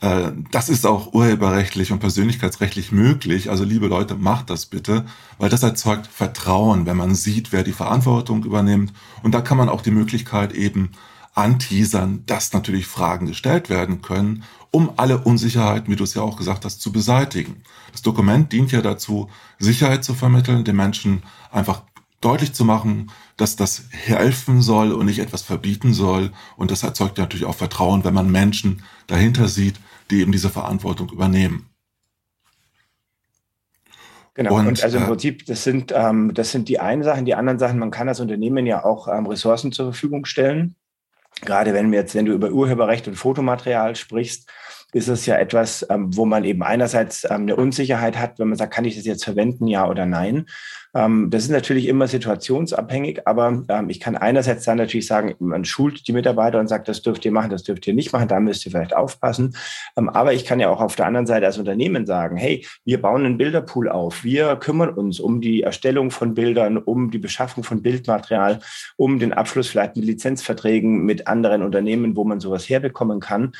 das 0.00 0.68
ist 0.68 0.86
auch 0.86 1.14
urheberrechtlich 1.14 1.90
und 1.90 2.00
persönlichkeitsrechtlich 2.00 2.92
möglich. 2.92 3.50
Also 3.50 3.64
liebe 3.64 3.86
Leute, 3.86 4.14
macht 4.14 4.50
das 4.50 4.66
bitte, 4.66 5.06
weil 5.38 5.48
das 5.48 5.62
erzeugt 5.62 6.06
Vertrauen, 6.06 6.84
wenn 6.84 6.96
man 6.98 7.14
sieht, 7.14 7.50
wer 7.50 7.62
die 7.62 7.72
Verantwortung 7.72 8.44
übernimmt. 8.44 8.92
Und 9.22 9.34
da 9.34 9.40
kann 9.40 9.56
man 9.56 9.70
auch 9.70 9.80
die 9.80 9.90
Möglichkeit 9.90 10.52
eben 10.52 10.90
anteasern, 11.34 12.24
dass 12.26 12.52
natürlich 12.52 12.86
Fragen 12.86 13.26
gestellt 13.26 13.68
werden 13.68 14.00
können, 14.02 14.44
um 14.70 14.90
alle 14.96 15.18
Unsicherheiten, 15.18 15.92
wie 15.92 15.96
du 15.96 16.04
es 16.04 16.14
ja 16.14 16.22
auch 16.22 16.36
gesagt 16.36 16.64
hast, 16.64 16.80
zu 16.80 16.92
beseitigen. 16.92 17.62
Das 17.92 18.02
Dokument 18.02 18.52
dient 18.52 18.72
ja 18.72 18.82
dazu, 18.82 19.28
Sicherheit 19.58 20.04
zu 20.04 20.14
vermitteln, 20.14 20.64
den 20.64 20.76
Menschen 20.76 21.22
einfach 21.50 21.82
deutlich 22.20 22.54
zu 22.54 22.64
machen, 22.64 23.10
dass 23.36 23.56
das 23.56 23.84
helfen 23.90 24.62
soll 24.62 24.92
und 24.92 25.06
nicht 25.06 25.18
etwas 25.18 25.42
verbieten 25.42 25.92
soll. 25.92 26.32
Und 26.56 26.70
das 26.70 26.82
erzeugt 26.82 27.18
natürlich 27.18 27.44
auch 27.44 27.54
Vertrauen, 27.54 28.04
wenn 28.04 28.14
man 28.14 28.30
Menschen 28.30 28.82
dahinter 29.06 29.48
sieht, 29.48 29.76
die 30.10 30.20
eben 30.20 30.32
diese 30.32 30.50
Verantwortung 30.50 31.10
übernehmen. 31.10 31.70
Genau. 34.34 34.54
Und, 34.56 34.66
und 34.66 34.84
also 34.84 34.98
im 34.98 35.04
äh, 35.04 35.06
Prinzip, 35.06 35.46
das 35.46 35.64
sind, 35.64 35.92
ähm, 35.96 36.34
das 36.34 36.50
sind 36.50 36.68
die 36.68 36.78
einen 36.78 37.02
Sachen. 37.02 37.24
Die 37.24 37.34
anderen 37.34 37.58
Sachen, 37.58 37.78
man 37.78 37.90
kann 37.90 38.08
als 38.08 38.20
Unternehmen 38.20 38.66
ja 38.66 38.84
auch 38.84 39.08
ähm, 39.08 39.26
Ressourcen 39.26 39.72
zur 39.72 39.86
Verfügung 39.86 40.26
stellen. 40.26 40.76
Gerade 41.42 41.72
wenn 41.72 41.90
wir 41.90 42.00
jetzt, 42.00 42.14
wenn 42.14 42.26
du 42.26 42.32
über 42.32 42.50
Urheberrecht 42.50 43.08
und 43.08 43.16
Fotomaterial 43.16 43.96
sprichst, 43.96 44.50
ist 44.92 45.08
es 45.08 45.26
ja 45.26 45.36
etwas, 45.36 45.86
ähm, 45.90 46.16
wo 46.16 46.24
man 46.24 46.44
eben 46.44 46.62
einerseits 46.62 47.24
ähm, 47.24 47.42
eine 47.42 47.56
Unsicherheit 47.56 48.18
hat, 48.18 48.38
wenn 48.38 48.48
man 48.48 48.56
sagt, 48.56 48.72
kann 48.72 48.84
ich 48.84 48.96
das 48.96 49.04
jetzt 49.04 49.24
verwenden, 49.24 49.66
ja 49.66 49.88
oder 49.88 50.06
nein. 50.06 50.46
Ähm, 50.94 51.28
das 51.28 51.42
ist 51.42 51.50
natürlich 51.50 51.86
immer 51.88 52.06
situationsabhängig, 52.06 53.26
aber 53.26 53.64
ich 53.88 54.00
kann 54.00 54.16
einerseits 54.16 54.64
dann 54.64 54.78
natürlich 54.78 55.06
sagen, 55.06 55.34
man 55.38 55.64
schult 55.64 56.06
die 56.08 56.12
Mitarbeiter 56.12 56.58
und 56.60 56.68
sagt, 56.68 56.88
das 56.88 57.02
dürft 57.02 57.24
ihr 57.24 57.32
machen, 57.32 57.50
das 57.50 57.64
dürft 57.64 57.86
ihr 57.86 57.94
nicht 57.94 58.12
machen, 58.12 58.28
da 58.28 58.40
müsst 58.40 58.64
ihr 58.64 58.72
vielleicht 58.72 58.96
aufpassen. 58.96 59.54
Aber 59.94 60.32
ich 60.32 60.46
kann 60.46 60.60
ja 60.60 60.70
auch 60.70 60.80
auf 60.80 60.96
der 60.96 61.06
anderen 61.06 61.26
Seite 61.26 61.46
als 61.46 61.58
Unternehmen 61.58 62.06
sagen, 62.06 62.36
hey, 62.36 62.64
wir 62.84 63.02
bauen 63.02 63.26
einen 63.26 63.36
Bilderpool 63.36 63.90
auf, 63.90 64.24
wir 64.24 64.56
kümmern 64.56 64.90
uns 64.90 65.20
um 65.20 65.40
die 65.40 65.62
Erstellung 65.62 66.10
von 66.10 66.34
Bildern, 66.34 66.78
um 66.78 67.10
die 67.10 67.18
Beschaffung 67.18 67.64
von 67.64 67.82
Bildmaterial, 67.82 68.60
um 68.96 69.18
den 69.18 69.34
Abschluss 69.34 69.68
vielleicht 69.68 69.96
mit 69.96 70.06
Lizenzverträgen 70.06 71.04
mit 71.04 71.26
anderen 71.26 71.62
Unternehmen, 71.62 72.16
wo 72.16 72.24
man 72.24 72.40
sowas 72.40 72.68
herbekommen 72.68 73.20
kann 73.20 73.52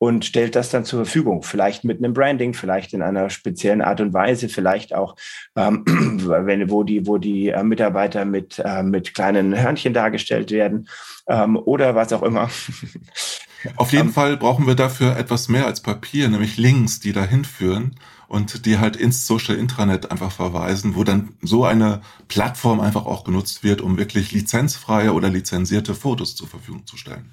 und 0.00 0.24
stellt 0.24 0.56
das 0.56 0.70
dann 0.70 0.86
zur 0.86 1.04
Verfügung. 1.04 1.42
Vielleicht 1.42 1.84
mit 1.84 1.98
einem 1.98 2.14
Branding, 2.14 2.54
vielleicht 2.54 2.94
in 2.94 3.02
einer 3.02 3.28
speziellen 3.28 3.82
Art 3.82 4.00
und 4.00 4.14
Weise, 4.14 4.48
vielleicht 4.48 4.94
auch, 4.94 5.14
ähm, 5.56 5.84
wenn, 6.24 6.70
wo 6.70 6.84
die, 6.84 7.06
wo 7.06 7.18
die 7.18 7.48
äh, 7.50 7.62
Mitarbeiter 7.62 8.24
mit, 8.24 8.62
äh, 8.64 8.82
mit 8.82 9.12
kleinen 9.12 9.54
Hörnchen 9.54 9.92
dargestellt 9.92 10.52
werden 10.52 10.88
ähm, 11.28 11.54
oder 11.58 11.94
was 11.94 12.14
auch 12.14 12.22
immer. 12.22 12.48
Auf 13.76 13.92
jeden 13.92 14.04
um, 14.04 14.08
ähm, 14.08 14.14
Fall 14.14 14.36
brauchen 14.38 14.66
wir 14.66 14.74
dafür 14.74 15.18
etwas 15.18 15.50
mehr 15.50 15.66
als 15.66 15.82
Papier, 15.82 16.30
nämlich 16.30 16.56
Links, 16.56 17.00
die 17.00 17.12
dahin 17.12 17.44
führen 17.44 17.94
und 18.26 18.64
die 18.64 18.78
halt 18.78 18.96
ins 18.96 19.26
Social 19.26 19.56
Intranet 19.56 20.10
einfach 20.10 20.32
verweisen, 20.32 20.96
wo 20.96 21.04
dann 21.04 21.34
so 21.42 21.66
eine 21.66 22.00
Plattform 22.26 22.80
einfach 22.80 23.04
auch 23.04 23.22
genutzt 23.22 23.62
wird, 23.64 23.82
um 23.82 23.98
wirklich 23.98 24.32
lizenzfreie 24.32 25.12
oder 25.12 25.28
lizenzierte 25.28 25.94
Fotos 25.94 26.36
zur 26.36 26.48
Verfügung 26.48 26.86
zu 26.86 26.96
stellen. 26.96 27.32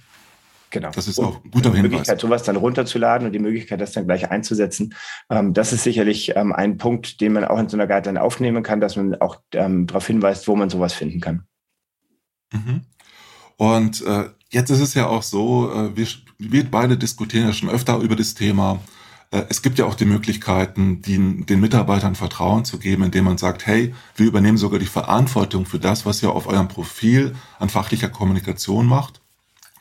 Genau. 0.78 0.92
Das 0.92 1.08
ist 1.08 1.18
auch 1.18 1.44
ein 1.44 1.50
guter 1.50 1.72
Hinweis. 1.72 1.82
Die 1.82 1.90
Möglichkeit, 1.90 2.22
sowas 2.22 2.44
dann 2.44 2.56
runterzuladen 2.56 3.26
und 3.26 3.34
die 3.34 3.40
Möglichkeit, 3.40 3.82
das 3.82 3.94
dann 3.94 4.06
gleich 4.06 4.30
einzusetzen. 4.30 4.94
Ähm, 5.28 5.56
das 5.56 5.74
ist 5.74 5.82
sicherlich 5.84 6.36
ähm, 6.36 6.54
ein 6.54 6.78
Punkt, 6.78 7.20
den 7.20 7.34
man 7.34 7.46
auch 7.46 7.58
in 7.58 7.68
so 7.68 7.78
einer 7.78 7.88
Guideline 7.88 8.22
aufnehmen 8.22 8.62
kann, 8.62 8.80
dass 8.80 8.96
man 8.96 9.16
auch 9.16 9.38
ähm, 9.54 9.88
darauf 9.88 10.06
hinweist, 10.06 10.48
wo 10.48 10.56
man 10.56 10.70
sowas 10.70 10.94
finden 10.94 11.20
kann. 11.20 11.48
Mhm. 12.54 12.82
Und 13.56 14.06
äh, 14.06 14.26
jetzt 14.52 14.70
ist 14.70 14.82
es 14.82 14.94
ja 14.94 15.08
auch 15.08 15.24
so, 15.24 15.72
äh, 15.74 15.98
wir, 15.98 16.06
wir 16.38 16.70
beide 16.70 16.96
diskutieren 16.96 17.48
ja 17.48 17.54
schon 17.54 17.70
öfter 17.70 17.98
über 17.98 18.16
das 18.16 18.36
Thema. 18.36 18.80
Äh, 19.32 19.46
es 19.50 19.64
gibt 19.64 19.80
ja 19.80 19.86
auch 19.86 19.96
die 19.96 20.06
Möglichkeiten, 20.06 21.02
die, 21.02 21.44
den 21.44 21.60
Mitarbeitern 21.60 22.14
Vertrauen 22.14 22.66
zu 22.66 22.78
geben, 22.78 23.02
indem 23.02 23.26
man 23.26 23.40
sagt, 23.40 23.66
hey, 23.66 23.96
wir 24.16 24.28
übernehmen 24.28 24.60
sogar 24.60 24.78
die 24.78 24.86
Verantwortung 24.86 25.66
für 25.66 25.80
das, 25.80 26.06
was 26.06 26.22
ihr 26.22 26.32
auf 26.32 26.46
eurem 26.46 26.68
Profil 26.68 27.34
an 27.58 27.70
fachlicher 27.70 28.10
Kommunikation 28.10 28.86
macht 28.86 29.22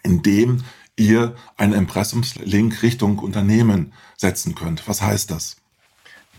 indem 0.07 0.63
ihr 0.97 1.35
einen 1.57 1.75
Impressumslink 1.75 2.83
Richtung 2.83 3.19
Unternehmen 3.19 3.93
setzen 4.17 4.55
könnt. 4.55 4.89
Was 4.89 5.03
heißt 5.03 5.31
das? 5.31 5.57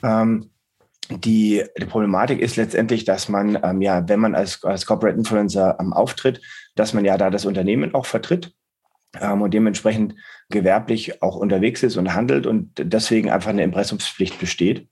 Ähm, 0.03 0.49
die, 1.09 1.63
die, 1.79 1.85
Problematik 1.85 2.39
ist 2.39 2.57
letztendlich, 2.57 3.05
dass 3.05 3.29
man, 3.29 3.57
ähm, 3.63 3.81
ja, 3.81 4.07
wenn 4.09 4.19
man 4.19 4.35
als, 4.35 4.63
als 4.63 4.85
Corporate 4.85 5.17
Influencer 5.17 5.77
ähm, 5.79 5.93
auftritt, 5.93 6.41
dass 6.75 6.93
man 6.93 7.05
ja 7.05 7.17
da 7.17 7.29
das 7.29 7.45
Unternehmen 7.45 7.93
auch 7.93 8.05
vertritt 8.05 8.53
ähm, 9.19 9.41
und 9.41 9.53
dementsprechend 9.53 10.15
gewerblich 10.49 11.21
auch 11.21 11.35
unterwegs 11.35 11.83
ist 11.83 11.97
und 11.97 12.13
handelt 12.13 12.45
und 12.45 12.71
deswegen 12.77 13.29
einfach 13.29 13.49
eine 13.49 13.63
Impressumspflicht 13.63 14.39
besteht. 14.39 14.87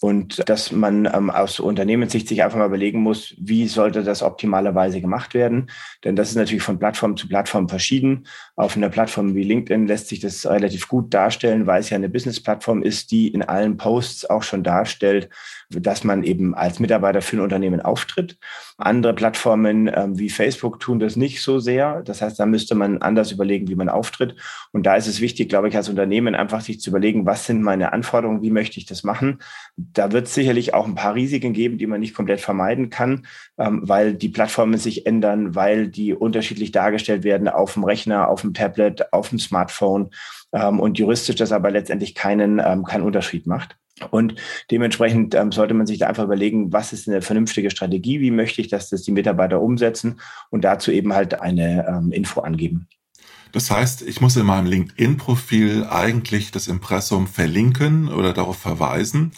Und 0.00 0.48
dass 0.48 0.70
man 0.70 1.06
ähm, 1.12 1.28
aus 1.28 1.58
Unternehmenssicht 1.58 2.28
sich 2.28 2.44
einfach 2.44 2.58
mal 2.58 2.66
überlegen 2.66 3.00
muss, 3.00 3.34
wie 3.38 3.66
sollte 3.66 4.04
das 4.04 4.22
optimalerweise 4.22 5.00
gemacht 5.00 5.34
werden. 5.34 5.70
Denn 6.04 6.14
das 6.14 6.30
ist 6.30 6.36
natürlich 6.36 6.62
von 6.62 6.78
Plattform 6.78 7.16
zu 7.16 7.26
Plattform 7.26 7.68
verschieden. 7.68 8.26
Auf 8.54 8.76
einer 8.76 8.90
Plattform 8.90 9.34
wie 9.34 9.42
LinkedIn 9.42 9.88
lässt 9.88 10.08
sich 10.08 10.20
das 10.20 10.46
relativ 10.46 10.86
gut 10.86 11.12
darstellen, 11.12 11.66
weil 11.66 11.80
es 11.80 11.90
ja 11.90 11.96
eine 11.96 12.08
Business-Plattform 12.08 12.82
ist, 12.82 13.10
die 13.10 13.28
in 13.28 13.42
allen 13.42 13.76
Posts 13.76 14.30
auch 14.30 14.44
schon 14.44 14.62
darstellt, 14.62 15.30
dass 15.68 16.04
man 16.04 16.22
eben 16.22 16.54
als 16.54 16.78
Mitarbeiter 16.78 17.20
für 17.20 17.36
ein 17.36 17.42
Unternehmen 17.42 17.80
auftritt. 17.80 18.38
Andere 18.76 19.14
Plattformen 19.14 19.90
ähm, 19.92 20.16
wie 20.16 20.30
Facebook 20.30 20.78
tun 20.78 21.00
das 21.00 21.16
nicht 21.16 21.42
so 21.42 21.58
sehr. 21.58 22.02
Das 22.02 22.22
heißt, 22.22 22.38
da 22.38 22.46
müsste 22.46 22.76
man 22.76 22.98
anders 23.02 23.32
überlegen, 23.32 23.66
wie 23.66 23.74
man 23.74 23.88
auftritt. 23.88 24.36
Und 24.72 24.86
da 24.86 24.97
ist 24.98 25.06
es 25.06 25.20
wichtig, 25.20 25.48
glaube 25.48 25.68
ich, 25.68 25.76
als 25.76 25.88
Unternehmen 25.88 26.34
einfach 26.34 26.60
sich 26.60 26.80
zu 26.80 26.90
überlegen, 26.90 27.24
was 27.24 27.46
sind 27.46 27.62
meine 27.62 27.92
Anforderungen, 27.92 28.42
wie 28.42 28.50
möchte 28.50 28.78
ich 28.78 28.84
das 28.84 29.04
machen. 29.04 29.38
Da 29.76 30.12
wird 30.12 30.26
es 30.26 30.34
sicherlich 30.34 30.74
auch 30.74 30.86
ein 30.86 30.94
paar 30.94 31.14
Risiken 31.14 31.54
geben, 31.54 31.78
die 31.78 31.86
man 31.86 32.00
nicht 32.00 32.14
komplett 32.14 32.40
vermeiden 32.40 32.90
kann, 32.90 33.26
ähm, 33.56 33.80
weil 33.84 34.14
die 34.14 34.28
Plattformen 34.28 34.78
sich 34.78 35.06
ändern, 35.06 35.54
weil 35.54 35.88
die 35.88 36.12
unterschiedlich 36.12 36.72
dargestellt 36.72 37.24
werden 37.24 37.48
auf 37.48 37.74
dem 37.74 37.84
Rechner, 37.84 38.28
auf 38.28 38.42
dem 38.42 38.52
Tablet, 38.52 39.12
auf 39.12 39.30
dem 39.30 39.38
Smartphone 39.38 40.10
ähm, 40.52 40.80
und 40.80 40.98
juristisch 40.98 41.36
das 41.36 41.52
aber 41.52 41.70
letztendlich 41.70 42.14
keinen, 42.14 42.60
ähm, 42.64 42.84
keinen 42.84 43.04
Unterschied 43.04 43.46
macht. 43.46 43.76
Und 44.10 44.34
dementsprechend 44.70 45.34
ähm, 45.34 45.52
sollte 45.52 45.74
man 45.74 45.86
sich 45.86 45.98
da 45.98 46.06
einfach 46.06 46.24
überlegen, 46.24 46.72
was 46.72 46.92
ist 46.92 47.08
eine 47.08 47.22
vernünftige 47.22 47.70
Strategie, 47.70 48.20
wie 48.20 48.30
möchte 48.30 48.60
ich, 48.60 48.68
dass 48.68 48.90
das 48.90 49.02
die 49.02 49.12
Mitarbeiter 49.12 49.60
umsetzen 49.60 50.20
und 50.50 50.64
dazu 50.64 50.90
eben 50.90 51.14
halt 51.14 51.40
eine 51.40 51.86
ähm, 51.88 52.12
Info 52.12 52.40
angeben. 52.40 52.88
Das 53.52 53.70
heißt, 53.70 54.02
ich 54.02 54.20
muss 54.20 54.36
in 54.36 54.46
meinem 54.46 54.66
LinkedIn-Profil 54.66 55.86
eigentlich 55.90 56.50
das 56.50 56.68
Impressum 56.68 57.26
verlinken 57.26 58.08
oder 58.08 58.32
darauf 58.32 58.58
verweisen. 58.58 59.32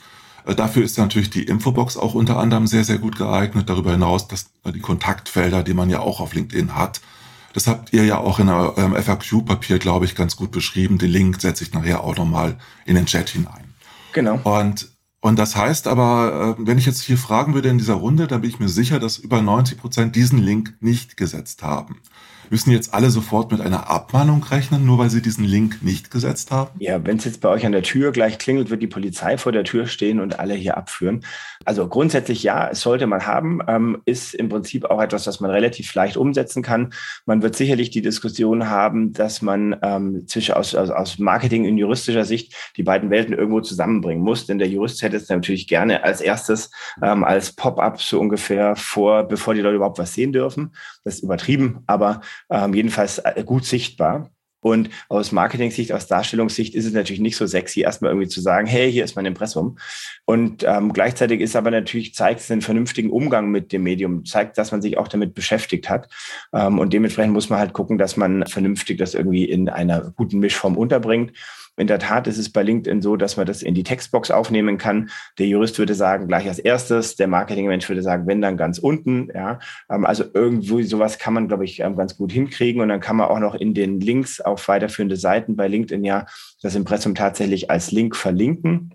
Äh, 0.46 0.54
dafür 0.54 0.84
ist 0.84 0.98
natürlich 0.98 1.30
die 1.30 1.44
Infobox 1.44 1.96
auch 1.96 2.14
unter 2.14 2.38
anderem 2.38 2.66
sehr, 2.66 2.84
sehr 2.84 2.98
gut 2.98 3.16
geeignet. 3.16 3.68
Darüber 3.68 3.92
hinaus 3.92 4.28
dass 4.28 4.50
äh, 4.64 4.72
die 4.72 4.80
Kontaktfelder, 4.80 5.62
die 5.62 5.74
man 5.74 5.90
ja 5.90 6.00
auch 6.00 6.20
auf 6.20 6.34
LinkedIn 6.34 6.74
hat. 6.74 7.00
Das 7.52 7.66
habt 7.66 7.92
ihr 7.92 8.04
ja 8.04 8.18
auch 8.18 8.38
in 8.38 8.48
eurem 8.48 8.94
FAQ-Papier, 8.94 9.78
glaube 9.78 10.04
ich, 10.04 10.14
ganz 10.14 10.36
gut 10.36 10.52
beschrieben. 10.52 10.98
Den 10.98 11.10
Link 11.10 11.40
setze 11.40 11.64
ich 11.64 11.72
nachher 11.72 12.04
auch 12.04 12.16
nochmal 12.16 12.56
in 12.84 12.94
den 12.94 13.06
Chat 13.06 13.30
hinein. 13.30 13.74
Genau. 14.12 14.40
Und, 14.44 14.88
und 15.20 15.38
das 15.38 15.56
heißt 15.56 15.88
aber, 15.88 16.56
äh, 16.58 16.66
wenn 16.66 16.78
ich 16.78 16.86
jetzt 16.86 17.02
hier 17.02 17.18
fragen 17.18 17.54
würde 17.54 17.68
in 17.68 17.78
dieser 17.78 17.94
Runde, 17.94 18.26
dann 18.26 18.42
bin 18.42 18.50
ich 18.50 18.60
mir 18.60 18.68
sicher, 18.68 19.00
dass 19.00 19.18
über 19.18 19.42
90 19.42 19.78
Prozent 19.78 20.16
diesen 20.16 20.38
Link 20.38 20.74
nicht 20.80 21.16
gesetzt 21.16 21.62
haben. 21.62 22.00
Müssen 22.50 22.72
jetzt 22.72 22.92
alle 22.92 23.10
sofort 23.10 23.52
mit 23.52 23.60
einer 23.60 23.88
Abmahnung 23.88 24.42
rechnen, 24.42 24.84
nur 24.84 24.98
weil 24.98 25.08
sie 25.08 25.22
diesen 25.22 25.44
Link 25.44 25.82
nicht 25.82 26.10
gesetzt 26.10 26.50
haben? 26.50 26.70
Ja, 26.80 27.04
wenn 27.06 27.16
es 27.16 27.24
jetzt 27.24 27.40
bei 27.40 27.48
euch 27.48 27.64
an 27.64 27.70
der 27.70 27.84
Tür 27.84 28.10
gleich 28.10 28.38
klingelt, 28.38 28.70
wird 28.70 28.82
die 28.82 28.88
Polizei 28.88 29.38
vor 29.38 29.52
der 29.52 29.62
Tür 29.62 29.86
stehen 29.86 30.18
und 30.18 30.40
alle 30.40 30.54
hier 30.54 30.76
abführen. 30.76 31.24
Also 31.64 31.86
grundsätzlich 31.86 32.42
ja, 32.42 32.68
es 32.68 32.80
sollte 32.80 33.06
man 33.06 33.24
haben, 33.24 33.60
ähm, 33.68 34.02
ist 34.04 34.34
im 34.34 34.48
Prinzip 34.48 34.86
auch 34.86 35.00
etwas, 35.00 35.22
das 35.22 35.38
man 35.38 35.52
relativ 35.52 35.94
leicht 35.94 36.16
umsetzen 36.16 36.64
kann. 36.64 36.92
Man 37.24 37.42
wird 37.42 37.54
sicherlich 37.54 37.90
die 37.90 38.02
Diskussion 38.02 38.68
haben, 38.68 39.12
dass 39.12 39.42
man 39.42 39.76
ähm, 39.82 40.26
zwischen 40.26 40.54
aus, 40.54 40.74
aus, 40.74 40.90
aus 40.90 41.18
Marketing 41.20 41.68
und 41.68 41.78
juristischer 41.78 42.24
Sicht 42.24 42.54
die 42.76 42.82
beiden 42.82 43.10
Welten 43.10 43.32
irgendwo 43.32 43.60
zusammenbringen 43.60 44.24
muss. 44.24 44.46
Denn 44.46 44.58
der 44.58 44.68
Jurist 44.68 45.02
hätte 45.02 45.16
es 45.16 45.28
natürlich 45.28 45.68
gerne 45.68 46.02
als 46.02 46.20
erstes 46.20 46.70
ähm, 47.00 47.22
als 47.22 47.52
Pop-up 47.52 48.00
so 48.00 48.18
ungefähr 48.18 48.74
vor, 48.74 49.22
bevor 49.24 49.54
die 49.54 49.60
Leute 49.60 49.76
überhaupt 49.76 49.98
was 49.98 50.14
sehen 50.14 50.32
dürfen. 50.32 50.74
Das 51.04 51.16
ist 51.16 51.22
übertrieben, 51.22 51.82
aber 51.86 52.20
ähm, 52.50 52.74
jedenfalls 52.74 53.18
äh, 53.18 53.42
gut 53.44 53.64
sichtbar. 53.64 54.30
Und 54.62 54.90
aus 55.08 55.32
Marketing-Sicht, 55.32 55.92
aus 55.92 56.06
Darstellungssicht 56.06 56.74
ist 56.74 56.84
es 56.84 56.92
natürlich 56.92 57.20
nicht 57.20 57.36
so 57.36 57.46
sexy, 57.46 57.80
erstmal 57.80 58.10
irgendwie 58.10 58.28
zu 58.28 58.40
sagen, 58.40 58.66
hey, 58.66 58.92
hier 58.92 59.04
ist 59.04 59.16
mein 59.16 59.24
Impressum. 59.24 59.78
Und 60.26 60.64
ähm, 60.64 60.92
gleichzeitig 60.92 61.40
ist 61.40 61.56
aber 61.56 61.70
natürlich, 61.70 62.14
zeigt 62.14 62.40
es 62.40 62.50
einen 62.50 62.60
vernünftigen 62.60 63.10
Umgang 63.10 63.50
mit 63.50 63.72
dem 63.72 63.82
Medium, 63.82 64.26
zeigt, 64.26 64.58
dass 64.58 64.70
man 64.70 64.82
sich 64.82 64.98
auch 64.98 65.08
damit 65.08 65.34
beschäftigt 65.34 65.88
hat. 65.88 66.08
Ähm, 66.52 66.78
und 66.78 66.92
dementsprechend 66.92 67.32
muss 67.32 67.48
man 67.48 67.58
halt 67.58 67.72
gucken, 67.72 67.96
dass 67.96 68.18
man 68.18 68.46
vernünftig 68.46 68.98
das 68.98 69.14
irgendwie 69.14 69.44
in 69.44 69.70
einer 69.70 70.12
guten 70.14 70.40
Mischform 70.40 70.76
unterbringt. 70.76 71.32
In 71.76 71.86
der 71.86 71.98
Tat 71.98 72.26
ist 72.26 72.36
es 72.36 72.52
bei 72.52 72.62
LinkedIn 72.62 73.00
so, 73.00 73.16
dass 73.16 73.36
man 73.36 73.46
das 73.46 73.62
in 73.62 73.74
die 73.74 73.84
Textbox 73.84 74.30
aufnehmen 74.30 74.76
kann. 74.76 75.10
Der 75.38 75.46
Jurist 75.46 75.78
würde 75.78 75.94
sagen, 75.94 76.28
gleich 76.28 76.46
als 76.46 76.58
erstes, 76.58 77.16
der 77.16 77.26
Marketingmensch 77.26 77.88
würde 77.88 78.02
sagen, 78.02 78.26
wenn 78.26 78.42
dann 78.42 78.56
ganz 78.56 78.78
unten. 78.78 79.28
Ja, 79.34 79.60
ähm, 79.90 80.04
also 80.04 80.24
irgendwo 80.34 80.82
sowas 80.82 81.18
kann 81.18 81.34
man, 81.34 81.48
glaube 81.48 81.64
ich, 81.64 81.80
ähm, 81.80 81.96
ganz 81.96 82.16
gut 82.16 82.32
hinkriegen. 82.32 82.82
Und 82.82 82.88
dann 82.88 83.00
kann 83.00 83.16
man 83.16 83.28
auch 83.28 83.38
noch 83.38 83.54
in 83.54 83.72
den 83.72 84.00
Links 84.00 84.40
auf 84.40 84.68
weiterführende 84.68 85.16
Seiten 85.16 85.56
bei 85.56 85.68
LinkedIn 85.68 86.04
ja 86.04 86.26
das 86.60 86.74
Impressum 86.74 87.14
tatsächlich 87.14 87.70
als 87.70 87.92
Link 87.92 88.14
verlinken. 88.14 88.94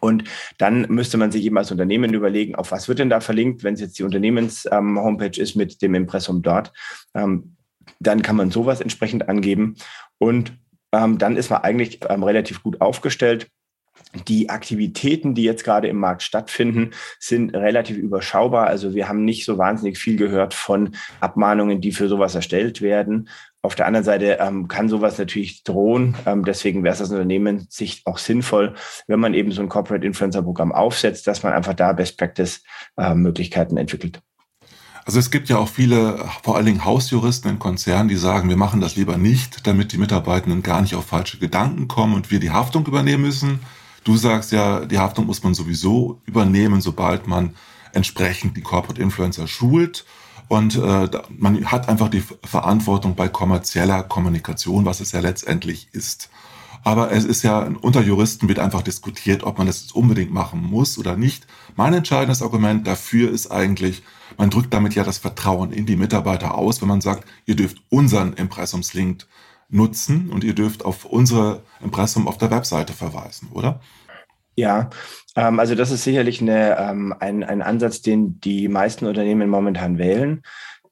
Und 0.00 0.24
dann 0.58 0.86
müsste 0.88 1.18
man 1.18 1.30
sich 1.30 1.44
eben 1.44 1.58
als 1.58 1.70
Unternehmen 1.70 2.14
überlegen, 2.14 2.54
auf 2.54 2.72
was 2.72 2.88
wird 2.88 2.98
denn 2.98 3.10
da 3.10 3.20
verlinkt, 3.20 3.62
wenn 3.62 3.74
es 3.74 3.80
jetzt 3.80 3.98
die 3.98 4.02
Unternehmens-Homepage 4.02 5.36
ähm, 5.36 5.42
ist 5.42 5.54
mit 5.54 5.80
dem 5.80 5.94
Impressum 5.94 6.42
dort. 6.42 6.72
Dann 7.12 8.22
kann 8.22 8.36
man 8.36 8.50
sowas 8.50 8.80
entsprechend 8.80 9.28
angeben. 9.28 9.76
Und 10.18 10.58
ähm, 10.92 11.18
dann 11.18 11.36
ist 11.36 11.50
man 11.50 11.62
eigentlich 11.62 12.00
ähm, 12.08 12.22
relativ 12.22 12.62
gut 12.62 12.80
aufgestellt. 12.80 13.48
Die 14.28 14.50
Aktivitäten, 14.50 15.34
die 15.34 15.42
jetzt 15.42 15.64
gerade 15.64 15.88
im 15.88 15.96
Markt 15.96 16.22
stattfinden, 16.22 16.90
sind 17.18 17.54
relativ 17.54 17.96
überschaubar. 17.96 18.66
Also 18.66 18.94
wir 18.94 19.08
haben 19.08 19.24
nicht 19.24 19.44
so 19.44 19.58
wahnsinnig 19.58 19.98
viel 19.98 20.16
gehört 20.16 20.54
von 20.54 20.94
Abmahnungen, 21.20 21.80
die 21.80 21.92
für 21.92 22.08
sowas 22.08 22.34
erstellt 22.34 22.82
werden. 22.82 23.28
Auf 23.62 23.74
der 23.74 23.86
anderen 23.86 24.04
Seite 24.04 24.38
ähm, 24.40 24.68
kann 24.68 24.88
sowas 24.88 25.18
natürlich 25.18 25.64
drohen. 25.64 26.14
Ähm, 26.24 26.44
deswegen 26.44 26.84
wäre 26.84 26.94
es 26.94 27.02
aus 27.02 27.10
Unternehmen 27.10 27.66
sich 27.68 28.02
auch 28.04 28.18
sinnvoll, 28.18 28.74
wenn 29.06 29.20
man 29.20 29.34
eben 29.34 29.50
so 29.50 29.62
ein 29.62 29.68
Corporate 29.68 30.06
Influencer 30.06 30.42
Programm 30.42 30.72
aufsetzt, 30.72 31.26
dass 31.26 31.42
man 31.42 31.52
einfach 31.52 31.74
da 31.74 31.92
Best 31.92 32.16
Practice 32.18 32.62
äh, 32.96 33.14
Möglichkeiten 33.14 33.76
entwickelt. 33.76 34.20
Also 35.06 35.20
es 35.20 35.30
gibt 35.30 35.48
ja 35.48 35.58
auch 35.58 35.68
viele, 35.68 36.28
vor 36.42 36.56
allen 36.56 36.66
Dingen 36.66 36.84
Hausjuristen 36.84 37.48
in 37.48 37.58
Konzernen, 37.60 38.08
die 38.08 38.16
sagen, 38.16 38.48
wir 38.48 38.56
machen 38.56 38.80
das 38.80 38.96
lieber 38.96 39.16
nicht, 39.16 39.64
damit 39.64 39.92
die 39.92 39.98
Mitarbeitenden 39.98 40.64
gar 40.64 40.80
nicht 40.80 40.96
auf 40.96 41.06
falsche 41.06 41.38
Gedanken 41.38 41.86
kommen 41.86 42.12
und 42.12 42.32
wir 42.32 42.40
die 42.40 42.50
Haftung 42.50 42.84
übernehmen 42.86 43.22
müssen. 43.22 43.60
Du 44.02 44.16
sagst 44.16 44.50
ja, 44.50 44.84
die 44.84 44.98
Haftung 44.98 45.26
muss 45.26 45.44
man 45.44 45.54
sowieso 45.54 46.20
übernehmen, 46.26 46.80
sobald 46.80 47.28
man 47.28 47.54
entsprechend 47.92 48.56
die 48.56 48.62
Corporate 48.62 49.00
Influencer 49.00 49.46
schult. 49.46 50.04
Und 50.48 50.74
äh, 50.74 51.08
man 51.28 51.70
hat 51.70 51.88
einfach 51.88 52.08
die 52.08 52.24
Verantwortung 52.42 53.14
bei 53.14 53.28
kommerzieller 53.28 54.02
Kommunikation, 54.02 54.86
was 54.86 54.98
es 54.98 55.12
ja 55.12 55.20
letztendlich 55.20 55.88
ist. 55.92 56.30
Aber 56.86 57.10
es 57.10 57.24
ist 57.24 57.42
ja, 57.42 57.68
unter 57.80 58.00
Juristen 58.00 58.46
wird 58.46 58.60
einfach 58.60 58.82
diskutiert, 58.82 59.42
ob 59.42 59.58
man 59.58 59.66
das 59.66 59.80
jetzt 59.80 59.96
unbedingt 59.96 60.32
machen 60.32 60.62
muss 60.62 60.98
oder 60.98 61.16
nicht. 61.16 61.44
Mein 61.74 61.92
entscheidendes 61.92 62.42
Argument 62.42 62.86
dafür 62.86 63.28
ist 63.32 63.50
eigentlich, 63.50 64.04
man 64.38 64.50
drückt 64.50 64.72
damit 64.72 64.94
ja 64.94 65.02
das 65.02 65.18
Vertrauen 65.18 65.72
in 65.72 65.84
die 65.84 65.96
Mitarbeiter 65.96 66.54
aus, 66.54 66.80
wenn 66.80 66.88
man 66.88 67.00
sagt, 67.00 67.24
ihr 67.44 67.56
dürft 67.56 67.78
unseren 67.88 68.34
Impressumslink 68.34 69.26
nutzen 69.68 70.30
und 70.30 70.44
ihr 70.44 70.54
dürft 70.54 70.84
auf 70.84 71.04
unsere 71.04 71.64
Impressum 71.82 72.28
auf 72.28 72.38
der 72.38 72.52
Webseite 72.52 72.92
verweisen, 72.92 73.48
oder? 73.52 73.80
Ja, 74.54 74.90
ähm, 75.34 75.58
also 75.58 75.74
das 75.74 75.90
ist 75.90 76.04
sicherlich 76.04 76.40
eine, 76.40 76.78
ähm, 76.78 77.12
ein, 77.18 77.42
ein 77.42 77.62
Ansatz, 77.62 78.00
den 78.00 78.38
die 78.40 78.68
meisten 78.68 79.06
Unternehmen 79.06 79.50
momentan 79.50 79.98
wählen. 79.98 80.42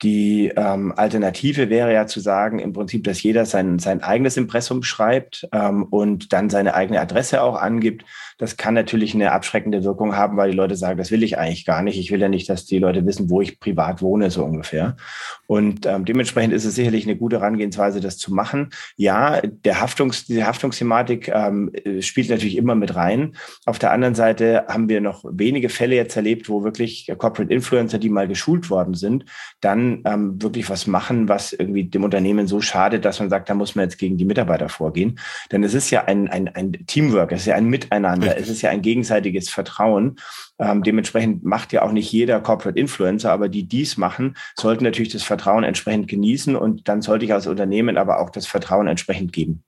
Die 0.05 0.53
ähm, 0.55 0.93
Alternative 0.95 1.71
wäre 1.71 1.91
ja 1.93 2.07
zu 2.07 2.21
sagen, 2.21 2.59
im 2.59 2.75
Prinzip, 2.75 3.05
dass 3.05 3.23
jeder 3.23 3.47
sein, 3.47 3.79
sein 3.79 4.03
eigenes 4.03 4.37
Impressum 4.37 4.83
schreibt 4.83 5.49
ähm, 5.51 5.85
und 5.85 6.35
dann 6.35 6.51
seine 6.51 6.75
eigene 6.75 7.01
Adresse 7.01 7.43
auch 7.43 7.57
angibt. 7.57 8.05
Das 8.39 8.57
kann 8.57 8.75
natürlich 8.75 9.15
eine 9.15 9.33
abschreckende 9.33 9.85
Wirkung 9.85 10.17
haben, 10.17 10.37
weil 10.37 10.51
die 10.51 10.57
Leute 10.57 10.77
sagen, 10.77 10.99
das 10.99 11.11
will 11.11 11.23
ich 11.23 11.39
eigentlich 11.39 11.65
gar 11.65 11.83
nicht. 11.83 11.99
Ich 11.99 12.11
will 12.11 12.21
ja 12.21 12.29
nicht, 12.29 12.49
dass 12.49 12.65
die 12.65 12.79
Leute 12.79 13.07
wissen, 13.07 13.31
wo 13.31 13.41
ich 13.41 13.61
privat 13.61 14.03
wohne, 14.03 14.31
so 14.31 14.45
ungefähr. 14.45 14.97
Und 15.47 15.87
ähm, 15.87 16.05
dementsprechend 16.05 16.55
ist 16.55 16.65
es 16.65 16.75
sicherlich 16.75 17.05
eine 17.05 17.17
gute 17.17 17.41
Herangehensweise, 17.41 18.01
das 18.01 18.19
zu 18.19 18.33
machen. 18.33 18.71
Ja, 18.97 19.41
der 19.43 19.81
Haftungs, 19.81 20.27
diese 20.27 20.47
Haftungsthematik 20.47 21.29
ähm, 21.29 21.71
spielt 22.01 22.31
natürlich 22.31 22.57
immer 22.57 22.75
mit 22.75 22.95
rein. 22.95 23.37
Auf 23.67 23.79
der 23.79 23.93
anderen 23.93 24.15
Seite 24.15 24.65
haben 24.69 24.89
wir 24.89 25.01
noch 25.01 25.25
wenige 25.29 25.69
Fälle 25.69 25.95
jetzt 25.95 26.17
erlebt, 26.17 26.49
wo 26.49 26.65
wirklich 26.65 27.13
Corporate 27.19 27.53
Influencer, 27.53 27.99
die 27.99 28.09
mal 28.09 28.29
geschult 28.29 28.71
worden 28.71 28.95
sind, 28.95 29.25
dann 29.61 30.03
ähm, 30.05 30.43
wirklich 30.43 30.69
was 30.71 30.87
machen, 30.87 31.29
was 31.29 31.53
irgendwie 31.53 31.85
dem 31.85 32.05
Unternehmen 32.05 32.47
so 32.47 32.61
schadet, 32.61 33.05
dass 33.05 33.21
man 33.21 33.31
sagt, 33.31 33.49
da 33.49 33.55
muss 33.55 33.75
man 33.75 33.85
jetzt 33.85 33.99
gegen 33.99 34.17
die 34.17 34.25
Mitarbeiter 34.25 34.69
vorgehen. 34.69 35.19
Denn 35.53 35.63
es 35.65 35.75
ist 35.75 35.91
ja 35.91 36.05
ein, 36.05 36.29
ein, 36.29 36.49
ein 36.49 36.73
Teamwork, 36.87 37.33
es 37.33 37.41
ist 37.41 37.47
ja 37.47 37.55
ein 37.55 37.67
Miteinander, 37.67 38.24
Richtig. 38.25 38.43
es 38.43 38.49
ist 38.51 38.63
ja 38.63 38.71
ein 38.71 38.83
gegenseitiges 38.83 39.51
Vertrauen. 39.51 40.17
Ähm, 40.59 40.83
dementsprechend 40.83 41.45
macht 41.45 41.73
ja 41.73 41.83
auch 41.83 41.93
nicht 41.93 42.11
jeder 42.13 42.41
Corporate 42.41 42.79
Influencer, 42.79 43.33
aber 43.33 43.49
die 43.49 43.67
dies 43.67 43.97
machen, 43.97 44.37
sollten 44.57 44.85
natürlich 44.85 45.13
das 45.13 45.23
Vertrauen 45.23 45.65
entsprechend 45.65 46.09
genießen 46.09 46.57
und 46.57 46.89
dann 46.89 47.03
sollte 47.03 47.25
ich 47.25 47.33
als 47.33 47.47
Unternehmen 47.47 47.97
aber 47.97 48.21
auch 48.21 48.31
das 48.31 48.47
Vertrauen 48.47 48.87
entsprechend 48.87 49.33
geben. 49.33 49.65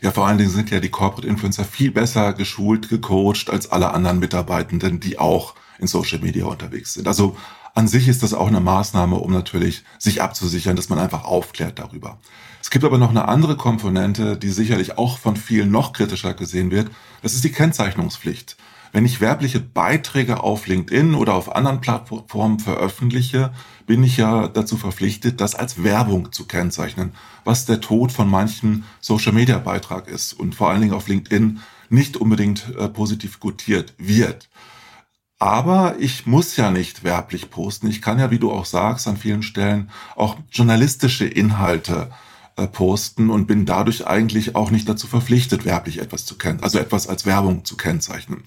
Ja, 0.00 0.10
vor 0.10 0.26
allen 0.26 0.38
Dingen 0.38 0.50
sind 0.50 0.70
ja 0.70 0.80
die 0.80 0.90
Corporate 0.90 1.26
Influencer 1.26 1.64
viel 1.64 1.90
besser 1.90 2.32
geschult, 2.32 2.88
gecoacht 2.88 3.50
als 3.50 3.70
alle 3.70 3.92
anderen 3.92 4.18
Mitarbeitenden, 4.18 5.00
die 5.00 5.18
auch 5.18 5.54
in 5.78 5.86
Social 5.86 6.20
Media 6.20 6.44
unterwegs 6.46 6.94
sind. 6.94 7.08
Also 7.08 7.36
an 7.74 7.88
sich 7.88 8.08
ist 8.08 8.22
das 8.22 8.34
auch 8.34 8.48
eine 8.48 8.60
Maßnahme, 8.60 9.16
um 9.16 9.32
natürlich 9.32 9.84
sich 9.98 10.22
abzusichern, 10.22 10.76
dass 10.76 10.88
man 10.88 10.98
einfach 10.98 11.24
aufklärt 11.24 11.78
darüber. 11.78 12.18
Es 12.60 12.70
gibt 12.70 12.84
aber 12.84 12.98
noch 12.98 13.10
eine 13.10 13.28
andere 13.28 13.56
Komponente, 13.56 14.36
die 14.36 14.50
sicherlich 14.50 14.98
auch 14.98 15.18
von 15.18 15.36
vielen 15.36 15.70
noch 15.70 15.92
kritischer 15.92 16.34
gesehen 16.34 16.70
wird. 16.70 16.90
Das 17.22 17.34
ist 17.34 17.44
die 17.44 17.52
Kennzeichnungspflicht. 17.52 18.56
Wenn 18.92 19.06
ich 19.06 19.22
werbliche 19.22 19.58
Beiträge 19.58 20.42
auf 20.42 20.66
LinkedIn 20.66 21.14
oder 21.14 21.34
auf 21.34 21.56
anderen 21.56 21.80
Plattformen 21.80 22.58
veröffentliche, 22.58 23.52
bin 23.86 24.04
ich 24.04 24.18
ja 24.18 24.48
dazu 24.48 24.76
verpflichtet, 24.76 25.40
das 25.40 25.54
als 25.54 25.82
Werbung 25.82 26.30
zu 26.30 26.46
kennzeichnen, 26.46 27.12
was 27.42 27.64
der 27.64 27.80
Tod 27.80 28.12
von 28.12 28.28
manchen 28.28 28.84
Social-Media-Beitrag 29.00 30.08
ist 30.08 30.34
und 30.34 30.54
vor 30.54 30.70
allen 30.70 30.82
Dingen 30.82 30.92
auf 30.92 31.08
LinkedIn 31.08 31.60
nicht 31.88 32.18
unbedingt 32.18 32.74
äh, 32.76 32.88
positiv 32.88 33.40
gutiert 33.40 33.94
wird. 33.96 34.50
Aber 35.42 35.96
ich 35.98 36.24
muss 36.24 36.56
ja 36.56 36.70
nicht 36.70 37.02
werblich 37.02 37.50
posten. 37.50 37.88
Ich 37.88 38.00
kann 38.00 38.20
ja, 38.20 38.30
wie 38.30 38.38
du 38.38 38.52
auch 38.52 38.64
sagst, 38.64 39.08
an 39.08 39.16
vielen 39.16 39.42
Stellen 39.42 39.90
auch 40.14 40.36
journalistische 40.52 41.26
Inhalte 41.26 42.12
äh, 42.56 42.68
posten 42.68 43.28
und 43.28 43.48
bin 43.48 43.66
dadurch 43.66 44.06
eigentlich 44.06 44.54
auch 44.54 44.70
nicht 44.70 44.88
dazu 44.88 45.08
verpflichtet, 45.08 45.64
werblich 45.64 45.98
etwas 45.98 46.26
zu 46.26 46.38
kennen, 46.38 46.60
also 46.62 46.78
etwas 46.78 47.08
als 47.08 47.26
Werbung 47.26 47.64
zu 47.64 47.76
kennzeichnen. 47.76 48.44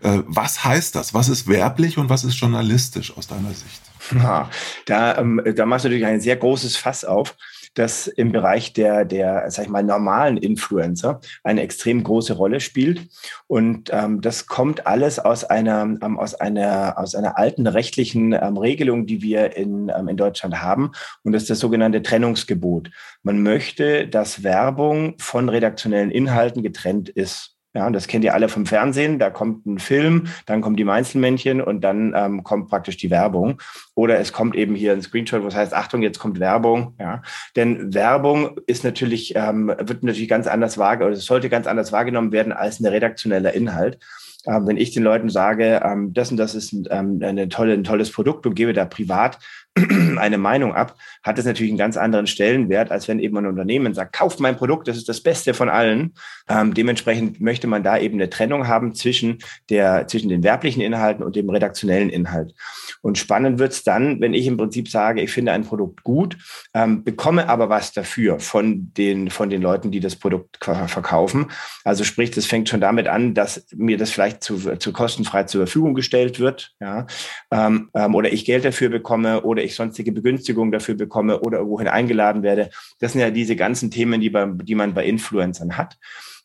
Äh, 0.00 0.20
was 0.24 0.64
heißt 0.64 0.94
das? 0.94 1.12
Was 1.12 1.28
ist 1.28 1.48
werblich 1.48 1.98
und 1.98 2.08
was 2.08 2.24
ist 2.24 2.36
journalistisch 2.36 3.14
aus 3.14 3.26
deiner 3.26 3.50
Sicht? 3.50 3.82
Ja, 4.14 4.48
da, 4.86 5.18
ähm, 5.18 5.42
da 5.54 5.66
machst 5.66 5.84
du 5.84 5.88
natürlich 5.90 6.06
ein 6.06 6.22
sehr 6.22 6.36
großes 6.36 6.78
Fass 6.78 7.04
auf 7.04 7.36
das 7.78 8.06
im 8.06 8.32
Bereich 8.32 8.72
der, 8.72 9.04
der 9.04 9.50
sag 9.50 9.64
ich 9.64 9.70
mal, 9.70 9.82
normalen 9.82 10.36
Influencer 10.36 11.20
eine 11.44 11.62
extrem 11.62 12.02
große 12.02 12.34
Rolle 12.34 12.60
spielt. 12.60 13.08
Und 13.46 13.90
ähm, 13.92 14.20
das 14.20 14.46
kommt 14.46 14.86
alles 14.86 15.18
aus 15.18 15.44
einer, 15.44 15.82
ähm, 15.82 16.18
aus 16.18 16.34
einer, 16.34 16.98
aus 16.98 17.14
einer 17.14 17.38
alten 17.38 17.66
rechtlichen 17.66 18.32
ähm, 18.32 18.56
Regelung, 18.56 19.06
die 19.06 19.22
wir 19.22 19.56
in, 19.56 19.92
ähm, 19.96 20.08
in 20.08 20.16
Deutschland 20.16 20.60
haben. 20.62 20.92
Und 21.22 21.32
das 21.32 21.42
ist 21.42 21.50
das 21.50 21.60
sogenannte 21.60 22.02
Trennungsgebot. 22.02 22.90
Man 23.22 23.42
möchte, 23.42 24.08
dass 24.08 24.42
Werbung 24.42 25.14
von 25.18 25.48
redaktionellen 25.48 26.10
Inhalten 26.10 26.62
getrennt 26.62 27.08
ist. 27.08 27.57
Ja, 27.78 27.86
und 27.86 27.92
das 27.92 28.08
kennt 28.08 28.24
ihr 28.24 28.34
alle 28.34 28.48
vom 28.48 28.66
Fernsehen. 28.66 29.20
Da 29.20 29.30
kommt 29.30 29.64
ein 29.64 29.78
Film, 29.78 30.26
dann 30.46 30.62
kommen 30.62 30.74
die 30.74 30.84
Einzelmännchen 30.84 31.60
und 31.60 31.82
dann 31.82 32.12
ähm, 32.16 32.42
kommt 32.42 32.68
praktisch 32.68 32.96
die 32.96 33.08
Werbung. 33.08 33.62
Oder 33.94 34.18
es 34.18 34.32
kommt 34.32 34.56
eben 34.56 34.74
hier 34.74 34.92
ein 34.92 35.00
Screenshot, 35.00 35.44
was 35.44 35.54
heißt, 35.54 35.72
Achtung, 35.72 36.02
jetzt 36.02 36.18
kommt 36.18 36.40
Werbung. 36.40 36.96
Ja, 36.98 37.22
denn 37.54 37.94
Werbung 37.94 38.58
ist 38.66 38.82
natürlich, 38.82 39.36
ähm, 39.36 39.68
wird 39.68 40.02
natürlich 40.02 40.28
ganz 40.28 40.48
anders 40.48 40.76
wahrgenommen, 40.76 41.12
oder 41.12 41.18
es 41.18 41.26
sollte 41.26 41.48
ganz 41.48 41.68
anders 41.68 41.92
wahrgenommen 41.92 42.32
werden 42.32 42.52
als 42.52 42.80
ein 42.80 42.86
redaktioneller 42.86 43.52
Inhalt. 43.52 44.00
Ähm, 44.44 44.66
wenn 44.66 44.76
ich 44.76 44.90
den 44.90 45.04
Leuten 45.04 45.28
sage, 45.28 45.80
ähm, 45.84 46.12
das 46.12 46.32
und 46.32 46.36
das 46.36 46.56
ist 46.56 46.72
ein, 46.72 46.88
ähm, 46.90 47.20
eine 47.22 47.48
tolle, 47.48 47.74
ein 47.74 47.84
tolles 47.84 48.10
Produkt 48.10 48.44
und 48.44 48.54
gebe 48.54 48.72
da 48.72 48.86
privat 48.86 49.38
eine 50.18 50.38
Meinung 50.38 50.74
ab, 50.74 50.96
hat 51.22 51.38
es 51.38 51.44
natürlich 51.44 51.70
einen 51.70 51.78
ganz 51.78 51.96
anderen 51.96 52.26
Stellenwert, 52.26 52.90
als 52.90 53.08
wenn 53.08 53.18
eben 53.18 53.36
ein 53.38 53.46
Unternehmen 53.46 53.94
sagt, 53.94 54.12
kauft 54.12 54.40
mein 54.40 54.56
Produkt, 54.56 54.88
das 54.88 54.96
ist 54.96 55.08
das 55.08 55.20
Beste 55.20 55.54
von 55.54 55.68
allen. 55.68 56.14
Ähm, 56.48 56.74
dementsprechend 56.74 57.40
möchte 57.40 57.66
man 57.66 57.82
da 57.82 57.98
eben 57.98 58.14
eine 58.14 58.30
Trennung 58.30 58.66
haben 58.66 58.94
zwischen 58.94 59.38
der, 59.70 60.06
zwischen 60.06 60.28
den 60.28 60.42
werblichen 60.42 60.82
Inhalten 60.82 61.24
und 61.24 61.36
dem 61.36 61.50
redaktionellen 61.50 62.10
Inhalt. 62.10 62.54
Und 63.02 63.18
spannend 63.18 63.58
wird's 63.58 63.84
dann, 63.84 64.20
wenn 64.20 64.34
ich 64.34 64.46
im 64.46 64.56
Prinzip 64.56 64.88
sage, 64.88 65.22
ich 65.22 65.30
finde 65.30 65.52
ein 65.52 65.64
Produkt 65.64 66.02
gut, 66.02 66.36
ähm, 66.74 67.04
bekomme 67.04 67.48
aber 67.48 67.68
was 67.68 67.92
dafür 67.92 68.40
von 68.40 68.92
den, 68.94 69.30
von 69.30 69.50
den 69.50 69.62
Leuten, 69.62 69.90
die 69.90 70.00
das 70.00 70.16
Produkt 70.16 70.58
verkaufen. 70.62 71.50
Also 71.84 72.04
sprich, 72.04 72.30
das 72.30 72.46
fängt 72.46 72.68
schon 72.68 72.80
damit 72.80 73.08
an, 73.08 73.34
dass 73.34 73.66
mir 73.74 73.96
das 73.96 74.10
vielleicht 74.10 74.42
zu, 74.42 74.76
zu 74.76 74.92
kostenfrei 74.92 75.44
zur 75.44 75.66
Verfügung 75.66 75.94
gestellt 75.94 76.40
wird, 76.40 76.72
ja, 76.80 77.06
ähm, 77.50 77.90
ähm 77.94 78.14
oder 78.14 78.32
ich 78.32 78.44
Geld 78.44 78.64
dafür 78.64 78.88
bekomme 78.88 79.42
oder 79.42 79.57
ich 79.62 79.74
sonstige 79.74 80.12
Begünstigungen 80.12 80.72
dafür 80.72 80.94
bekomme 80.94 81.40
oder 81.40 81.58
irgendwohin 81.58 81.88
eingeladen 81.88 82.42
werde. 82.42 82.70
Das 83.00 83.12
sind 83.12 83.20
ja 83.20 83.30
diese 83.30 83.56
ganzen 83.56 83.90
Themen, 83.90 84.20
die, 84.20 84.30
bei, 84.30 84.46
die 84.46 84.74
man 84.74 84.94
bei 84.94 85.04
Influencern 85.04 85.76
hat. 85.76 85.98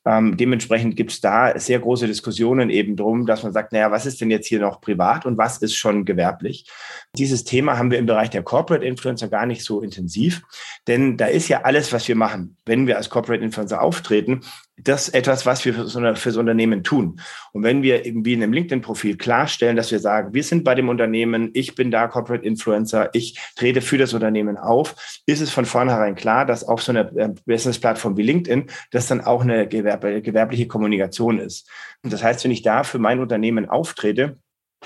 Ähm, 0.06 0.36
dementsprechend 0.36 0.98
gibt 0.98 1.12
es 1.12 1.22
da 1.22 1.58
sehr 1.58 1.80
große 1.80 2.08
Diskussionen 2.08 2.70
eben 2.70 2.98
drum, 2.98 3.26
dass 3.26 3.44
man 3.44 3.54
sagt, 3.54 3.72
naja, 3.72 3.90
was 3.90 4.06
ist 4.06 4.20
denn 4.20 4.32
jetzt 4.32 4.48
hier 4.48 4.60
noch 4.60 4.82
privat 4.82 5.26
und 5.26 5.38
was 5.38 5.60
ist 5.60 5.76
schon 5.76 6.04
gewerblich? 6.04 6.70
Dieses 7.18 7.46
Thema 7.46 7.78
haben 7.78 7.90
wir 7.90 8.00
im 8.00 8.06
Bereich 8.06 8.30
der 8.30 8.44
Corporate 8.44 8.86
Influencer 8.86 9.30
gar 9.30 9.46
nicht 9.46 9.64
so 9.64 9.82
intensiv, 9.82 10.42
denn 10.88 11.16
da 11.16 11.28
ist 11.28 11.48
ja 11.48 11.62
alles, 11.62 11.94
was 11.94 12.08
wir 12.08 12.16
machen, 12.16 12.58
wenn 12.66 12.86
wir 12.86 12.98
als 12.98 13.10
Corporate 13.10 13.44
Influencer 13.44 13.82
auftreten, 13.82 14.42
das 14.78 15.10
etwas, 15.10 15.46
was 15.46 15.64
wir 15.66 15.74
fürs 16.16 16.36
Unternehmen 16.38 16.84
tun. 16.84 17.20
Und 17.52 17.64
wenn 17.64 17.84
wir 17.84 18.06
irgendwie 18.06 18.34
in 18.34 18.42
einem 18.42 18.54
LinkedIn-Profil 18.54 19.18
klarstellen, 19.18 19.76
dass 19.76 19.92
wir 19.92 20.00
sagen, 20.00 20.34
wir 20.34 20.44
sind 20.44 20.64
bei 20.64 20.74
dem 20.74 20.90
Unternehmen, 20.90 21.52
ich 21.54 21.76
bin 21.76 21.92
da 21.92 22.08
Corporate 22.08 22.44
Influencer, 22.44 23.10
ich 23.14 23.40
trete 23.56 23.82
für 23.82 24.00
das 24.00 24.14
Unternehmen 24.14 24.58
auf, 24.58 24.96
ist 25.28 25.42
es 25.42 25.52
von 25.52 25.66
vornherein 25.66 26.16
klar, 26.16 26.46
dass 26.46 26.64
auf 26.64 26.82
so 26.82 26.92
einer 26.92 27.16
äh, 27.16 27.30
Business-Plattform 27.46 28.18
wie 28.18 28.24
LinkedIn 28.24 28.66
das 28.92 29.08
dann 29.08 29.22
auch 29.22 29.42
eine 29.42 29.68
gewerbliche 29.68 30.68
Kommunikation 30.68 31.40
ist. 31.40 31.70
Und 32.02 32.12
das 32.12 32.24
heißt, 32.24 32.44
wenn 32.44 32.52
ich 32.52 32.64
da 32.64 32.84
für 32.84 33.00
mein 33.00 33.20
Unternehmen 33.20 33.70
auftrete, 33.70 34.38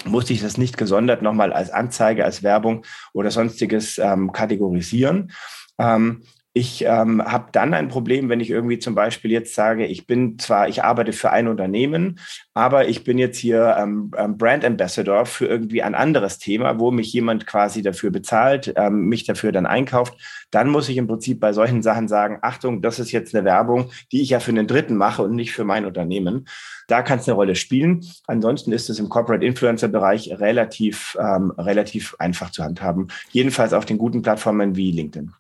muss 0.05 0.29
ich 0.29 0.41
das 0.41 0.57
nicht 0.57 0.77
gesondert 0.77 1.21
nochmal 1.21 1.53
als 1.53 1.71
Anzeige, 1.71 2.25
als 2.25 2.43
Werbung 2.43 2.85
oder 3.13 3.31
sonstiges 3.31 3.97
ähm, 3.97 4.31
kategorisieren. 4.31 5.31
Ähm, 5.79 6.23
ich 6.57 6.83
ähm, 6.83 7.23
habe 7.23 7.49
dann 7.51 7.75
ein 7.75 7.87
Problem, 7.87 8.29
wenn 8.29 8.39
ich 8.39 8.49
irgendwie 8.49 8.79
zum 8.79 8.95
Beispiel 8.95 9.31
jetzt 9.31 9.53
sage, 9.53 9.85
ich 9.85 10.07
bin 10.07 10.39
zwar, 10.39 10.67
ich 10.67 10.83
arbeite 10.83 11.13
für 11.13 11.29
ein 11.29 11.47
Unternehmen, 11.47 12.19
aber 12.55 12.87
ich 12.87 13.03
bin 13.03 13.19
jetzt 13.19 13.37
hier 13.37 13.77
ähm, 13.79 14.11
ähm, 14.17 14.39
Brand 14.39 14.65
Ambassador 14.65 15.27
für 15.27 15.45
irgendwie 15.45 15.83
ein 15.83 15.93
anderes 15.93 16.39
Thema, 16.39 16.79
wo 16.79 16.89
mich 16.89 17.13
jemand 17.13 17.45
quasi 17.45 17.83
dafür 17.83 18.09
bezahlt, 18.09 18.73
ähm, 18.75 19.05
mich 19.05 19.23
dafür 19.23 19.51
dann 19.51 19.67
einkauft. 19.67 20.15
Dann 20.49 20.69
muss 20.69 20.89
ich 20.89 20.97
im 20.97 21.05
Prinzip 21.05 21.39
bei 21.39 21.53
solchen 21.53 21.83
Sachen 21.83 22.07
sagen, 22.07 22.39
Achtung, 22.41 22.81
das 22.81 22.97
ist 22.97 23.11
jetzt 23.11 23.35
eine 23.35 23.45
Werbung, 23.45 23.91
die 24.11 24.21
ich 24.21 24.31
ja 24.31 24.39
für 24.39 24.51
einen 24.51 24.65
Dritten 24.65 24.97
mache 24.97 25.21
und 25.21 25.35
nicht 25.35 25.51
für 25.51 25.63
mein 25.63 25.85
Unternehmen. 25.85 26.47
Da 26.87 27.03
kann 27.03 27.19
es 27.19 27.27
eine 27.27 27.35
Rolle 27.35 27.55
spielen. 27.55 28.03
Ansonsten 28.25 28.71
ist 28.71 28.89
es 28.89 28.97
im 28.97 29.09
Corporate 29.09 29.45
Influencer 29.45 29.89
Bereich 29.89 30.31
relativ, 30.39 31.15
ähm, 31.21 31.51
relativ 31.51 32.15
einfach 32.17 32.49
zu 32.49 32.63
handhaben. 32.63 33.09
Jedenfalls 33.29 33.73
auf 33.73 33.85
den 33.85 33.99
guten 33.99 34.23
Plattformen 34.23 34.75
wie 34.75 34.91
LinkedIn. 34.91 35.33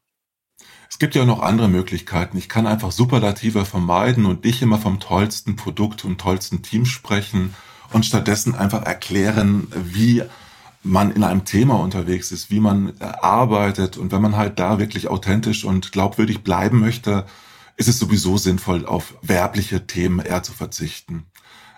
Es 0.89 0.99
gibt 0.99 1.15
ja 1.15 1.25
noch 1.25 1.41
andere 1.41 1.67
Möglichkeiten. 1.67 2.37
Ich 2.37 2.49
kann 2.49 2.67
einfach 2.67 2.91
Superlative 2.91 3.65
vermeiden 3.65 4.25
und 4.25 4.45
nicht 4.45 4.61
immer 4.61 4.77
vom 4.77 4.99
tollsten 4.99 5.55
Produkt 5.55 6.05
und 6.05 6.19
tollsten 6.19 6.61
Team 6.61 6.85
sprechen 6.85 7.53
und 7.91 8.05
stattdessen 8.05 8.55
einfach 8.55 8.83
erklären, 8.83 9.67
wie 9.73 10.23
man 10.83 11.11
in 11.11 11.23
einem 11.23 11.45
Thema 11.45 11.75
unterwegs 11.79 12.31
ist, 12.31 12.49
wie 12.49 12.59
man 12.59 12.93
arbeitet. 12.99 13.97
Und 13.97 14.11
wenn 14.11 14.21
man 14.21 14.37
halt 14.37 14.59
da 14.59 14.79
wirklich 14.79 15.09
authentisch 15.09 15.65
und 15.65 15.91
glaubwürdig 15.91 16.43
bleiben 16.43 16.79
möchte, 16.79 17.25
ist 17.75 17.89
es 17.89 17.99
sowieso 17.99 18.37
sinnvoll, 18.37 18.85
auf 18.85 19.13
werbliche 19.21 19.85
Themen 19.85 20.19
eher 20.19 20.43
zu 20.43 20.53
verzichten. 20.53 21.25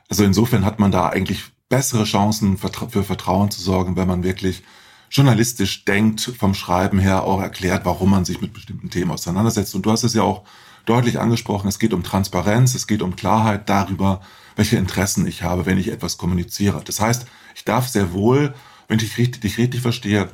Also 0.07 0.23
insofern 0.23 0.65
hat 0.65 0.79
man 0.79 0.91
da 0.91 1.09
eigentlich 1.09 1.43
bessere 1.67 2.03
Chancen 2.03 2.57
für 2.57 3.03
Vertrauen 3.03 3.51
zu 3.51 3.61
sorgen, 3.61 3.95
wenn 3.95 4.07
man 4.07 4.23
wirklich 4.23 4.63
journalistisch 5.09 5.85
denkt, 5.85 6.21
vom 6.37 6.53
Schreiben 6.53 6.99
her 6.99 7.23
auch 7.23 7.41
erklärt, 7.41 7.85
warum 7.85 8.11
man 8.11 8.25
sich 8.25 8.41
mit 8.41 8.53
bestimmten 8.53 8.89
Themen 8.89 9.11
auseinandersetzt. 9.11 9.75
Und 9.75 9.85
du 9.85 9.91
hast 9.91 10.03
es 10.03 10.13
ja 10.13 10.23
auch 10.23 10.43
deutlich 10.85 11.19
angesprochen, 11.19 11.67
es 11.67 11.79
geht 11.79 11.93
um 11.93 12.03
Transparenz, 12.03 12.75
es 12.75 12.87
geht 12.87 13.01
um 13.01 13.15
Klarheit 13.15 13.69
darüber, 13.69 14.21
welche 14.55 14.77
Interessen 14.77 15.27
ich 15.27 15.43
habe, 15.43 15.65
wenn 15.65 15.77
ich 15.77 15.89
etwas 15.89 16.17
kommuniziere. 16.17 16.81
Das 16.83 16.99
heißt, 16.99 17.25
ich 17.55 17.63
darf 17.63 17.87
sehr 17.87 18.13
wohl, 18.13 18.53
wenn 18.87 18.99
ich 18.99 19.17
richtig, 19.17 19.41
dich 19.41 19.57
richtig 19.57 19.81
verstehe, 19.81 20.29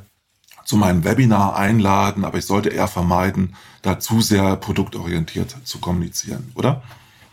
zu 0.64 0.76
meinem 0.76 1.04
Webinar 1.04 1.56
einladen, 1.56 2.24
aber 2.24 2.38
ich 2.38 2.44
sollte 2.44 2.70
eher 2.70 2.88
vermeiden, 2.88 3.54
da 3.82 4.00
zu 4.00 4.20
sehr 4.20 4.56
produktorientiert 4.56 5.56
zu 5.64 5.78
kommunizieren, 5.78 6.50
oder? 6.56 6.82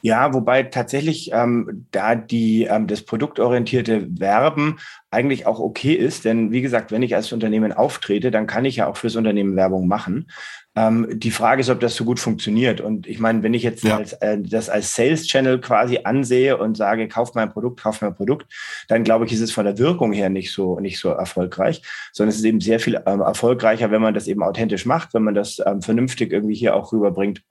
Ja, 0.05 0.33
wobei 0.33 0.63
tatsächlich 0.63 1.31
ähm, 1.31 1.87
da 1.91 2.13
die 2.13 2.65
ähm, 2.65 2.87
das 2.87 3.03
produktorientierte 3.03 4.05
Werben 4.19 4.79
eigentlich 5.11 5.47
auch 5.47 5.61
okay 5.61 5.93
ist, 5.93 6.25
denn 6.25 6.51
wie 6.51 6.61
gesagt, 6.61 6.91
wenn 6.91 7.03
ich 7.03 7.15
als 7.15 7.31
Unternehmen 7.31 7.71
auftrete, 7.71 8.29
dann 8.29 8.45
kann 8.45 8.65
ich 8.65 8.75
ja 8.75 8.87
auch 8.87 8.97
fürs 8.97 9.15
Unternehmen 9.15 9.55
Werbung 9.55 9.87
machen. 9.87 10.29
Ähm, 10.75 11.07
die 11.13 11.31
Frage 11.31 11.61
ist, 11.61 11.69
ob 11.69 11.79
das 11.79 11.95
so 11.95 12.03
gut 12.03 12.19
funktioniert. 12.19 12.81
Und 12.81 13.07
ich 13.07 13.19
meine, 13.19 13.43
wenn 13.43 13.53
ich 13.53 13.63
jetzt 13.63 13.85
ja. 13.85 13.95
als, 13.95 14.11
äh, 14.13 14.39
das 14.41 14.69
als 14.69 14.93
Sales 14.93 15.25
Channel 15.25 15.61
quasi 15.61 15.99
ansehe 16.03 16.57
und 16.57 16.75
sage, 16.75 17.07
kauf 17.07 17.33
mein 17.33 17.53
Produkt, 17.53 17.79
kauf 17.81 18.01
mein 18.01 18.13
Produkt, 18.13 18.51
dann 18.89 19.05
glaube 19.05 19.25
ich, 19.25 19.31
ist 19.31 19.39
es 19.39 19.53
von 19.53 19.63
der 19.63 19.77
Wirkung 19.77 20.11
her 20.11 20.27
nicht 20.27 20.51
so 20.51 20.81
nicht 20.81 20.99
so 20.99 21.11
erfolgreich, 21.11 21.81
sondern 22.11 22.31
es 22.31 22.39
ist 22.39 22.45
eben 22.45 22.59
sehr 22.59 22.81
viel 22.81 23.01
ähm, 23.05 23.21
erfolgreicher, 23.21 23.89
wenn 23.89 24.01
man 24.01 24.13
das 24.13 24.27
eben 24.27 24.43
authentisch 24.43 24.85
macht, 24.85 25.13
wenn 25.13 25.23
man 25.23 25.33
das 25.33 25.61
ähm, 25.65 25.81
vernünftig 25.81 26.33
irgendwie 26.33 26.55
hier 26.55 26.75
auch 26.75 26.91
rüberbringt 26.91 27.41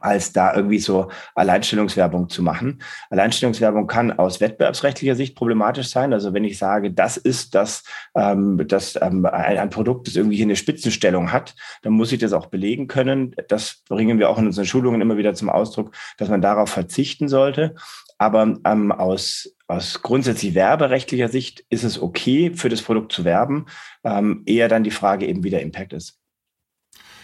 als 0.00 0.32
da 0.32 0.54
irgendwie 0.54 0.78
so 0.78 1.10
Alleinstellungswerbung 1.34 2.28
zu 2.28 2.42
machen. 2.42 2.82
Alleinstellungswerbung 3.10 3.86
kann 3.86 4.12
aus 4.12 4.40
wettbewerbsrechtlicher 4.40 5.14
Sicht 5.14 5.36
problematisch 5.36 5.88
sein. 5.88 6.12
Also 6.12 6.32
wenn 6.34 6.44
ich 6.44 6.58
sage, 6.58 6.92
das 6.92 7.16
ist 7.16 7.54
das, 7.54 7.84
ähm, 8.14 8.62
das 8.66 8.98
ähm, 9.00 9.26
ein, 9.26 9.58
ein, 9.58 9.70
Produkt, 9.70 10.08
das 10.08 10.16
irgendwie 10.16 10.42
eine 10.42 10.56
Spitzenstellung 10.56 11.32
hat, 11.32 11.54
dann 11.82 11.92
muss 11.92 12.12
ich 12.12 12.18
das 12.18 12.32
auch 12.32 12.46
belegen 12.46 12.86
können. 12.86 13.34
Das 13.48 13.82
bringen 13.88 14.18
wir 14.18 14.30
auch 14.30 14.38
in 14.38 14.46
unseren 14.46 14.66
Schulungen 14.66 15.00
immer 15.00 15.16
wieder 15.16 15.34
zum 15.34 15.50
Ausdruck, 15.50 15.94
dass 16.16 16.28
man 16.28 16.42
darauf 16.42 16.70
verzichten 16.70 17.28
sollte. 17.28 17.74
Aber 18.18 18.58
ähm, 18.64 18.90
aus, 18.90 19.54
aus 19.68 20.02
grundsätzlich 20.02 20.54
werberechtlicher 20.54 21.28
Sicht 21.28 21.64
ist 21.70 21.84
es 21.84 22.00
okay, 22.02 22.52
für 22.54 22.68
das 22.68 22.82
Produkt 22.82 23.12
zu 23.12 23.24
werben. 23.24 23.66
Ähm, 24.02 24.42
eher 24.44 24.68
dann 24.68 24.84
die 24.84 24.90
Frage 24.90 25.26
eben, 25.26 25.44
wie 25.44 25.50
der 25.50 25.62
Impact 25.62 25.92
ist. 25.92 26.18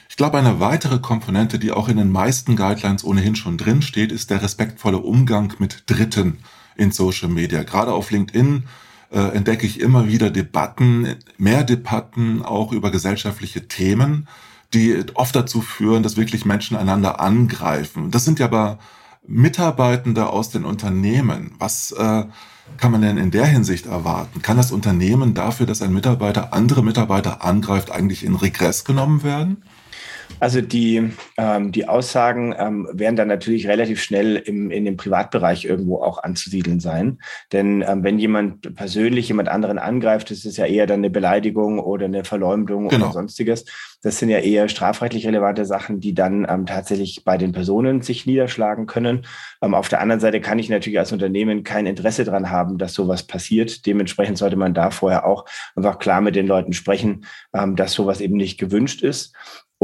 Ich 0.08 0.16
glaube, 0.16 0.38
eine 0.38 0.60
weitere 0.60 0.98
Komponente, 0.98 1.58
die 1.58 1.72
auch 1.72 1.88
in 1.88 1.96
den 1.96 2.12
meisten 2.12 2.56
Guidelines 2.56 3.04
ohnehin 3.04 3.36
schon 3.36 3.58
drin 3.58 3.82
steht, 3.82 4.12
ist 4.12 4.30
der 4.30 4.42
respektvolle 4.42 4.98
Umgang 4.98 5.54
mit 5.58 5.84
Dritten 5.86 6.38
in 6.76 6.92
Social 6.92 7.28
Media. 7.28 7.62
Gerade 7.62 7.92
auf 7.92 8.10
LinkedIn 8.10 8.64
äh, 9.10 9.18
entdecke 9.18 9.66
ich 9.66 9.80
immer 9.80 10.08
wieder 10.08 10.30
Debatten, 10.30 11.16
mehr 11.38 11.64
Debatten 11.64 12.42
auch 12.42 12.72
über 12.72 12.90
gesellschaftliche 12.90 13.68
Themen, 13.68 14.28
die 14.72 15.04
oft 15.14 15.34
dazu 15.36 15.60
führen, 15.60 16.02
dass 16.02 16.16
wirklich 16.16 16.44
Menschen 16.44 16.76
einander 16.76 17.20
angreifen. 17.20 18.10
Das 18.10 18.24
sind 18.24 18.38
ja 18.38 18.46
aber 18.46 18.78
Mitarbeitende 19.26 20.28
aus 20.28 20.50
den 20.50 20.64
Unternehmen. 20.64 21.52
Was 21.58 21.92
äh, 21.92 22.24
kann 22.76 22.92
man 22.92 23.02
denn 23.02 23.16
in 23.16 23.30
der 23.30 23.46
Hinsicht 23.46 23.86
erwarten? 23.86 24.42
Kann 24.42 24.56
das 24.56 24.72
Unternehmen 24.72 25.34
dafür, 25.34 25.66
dass 25.66 25.82
ein 25.82 25.92
Mitarbeiter 25.92 26.52
andere 26.52 26.82
Mitarbeiter 26.82 27.44
angreift, 27.44 27.90
eigentlich 27.90 28.24
in 28.24 28.34
Regress 28.34 28.84
genommen 28.84 29.22
werden? 29.22 29.62
Also 30.44 30.61
die, 30.61 31.11
ähm, 31.38 31.72
die 31.72 31.88
Aussagen 31.88 32.54
ähm, 32.59 32.87
werden 32.92 33.16
dann 33.16 33.28
natürlich 33.28 33.66
relativ 33.66 34.02
schnell 34.02 34.37
im, 34.37 34.70
in 34.70 34.85
dem 34.85 34.98
Privatbereich 34.98 35.64
irgendwo 35.64 36.02
auch 36.02 36.22
anzusiedeln 36.22 36.80
sein. 36.80 37.18
Denn 37.52 37.83
ähm, 37.88 38.04
wenn 38.04 38.18
jemand 38.18 38.74
persönlich 38.74 39.28
jemand 39.28 39.48
anderen 39.48 39.78
angreift, 39.78 40.30
ist 40.30 40.44
es 40.44 40.59
ja 40.59 40.66
eher 40.66 40.87
dann 40.87 40.98
eine 40.98 41.09
Beleidigung 41.09 41.78
oder 41.78 42.04
eine 42.04 42.24
Verleumdung 42.24 42.88
genau. 42.88 43.07
oder 43.07 43.14
sonstiges. 43.14 43.64
Das 44.02 44.18
sind 44.18 44.28
ja 44.28 44.38
eher 44.38 44.68
strafrechtlich 44.68 45.26
relevante 45.26 45.64
Sachen, 45.64 45.98
die 45.98 46.12
dann 46.12 46.46
ähm, 46.46 46.66
tatsächlich 46.66 47.24
bei 47.24 47.38
den 47.38 47.52
Personen 47.52 48.02
sich 48.02 48.26
niederschlagen 48.26 48.85
können. 48.85 49.24
Ähm, 49.62 49.72
auf 49.72 49.88
der 49.88 50.02
anderen 50.02 50.20
Seite 50.20 50.42
kann 50.42 50.59
ich 50.59 50.68
natürlich 50.68 50.98
als 50.98 51.12
Unternehmen 51.12 51.64
kein 51.64 51.87
Interesse 51.87 52.22
daran 52.24 52.50
haben, 52.50 52.76
dass 52.76 52.92
sowas 52.92 53.22
passiert. 53.22 53.87
Dementsprechend 53.87 54.37
sollte 54.37 54.57
man 54.57 54.74
da 54.74 54.90
vorher 54.90 55.24
auch 55.24 55.46
einfach 55.74 55.98
klar 55.98 56.20
mit 56.20 56.37
den 56.37 56.46
Leuten 56.46 56.74
sprechen, 56.74 57.24
ähm, 57.54 57.76
dass 57.76 57.94
sowas 57.94 58.20
eben 58.20 58.37
nicht 58.37 58.59
gewünscht 58.59 59.02
ist. 59.02 59.33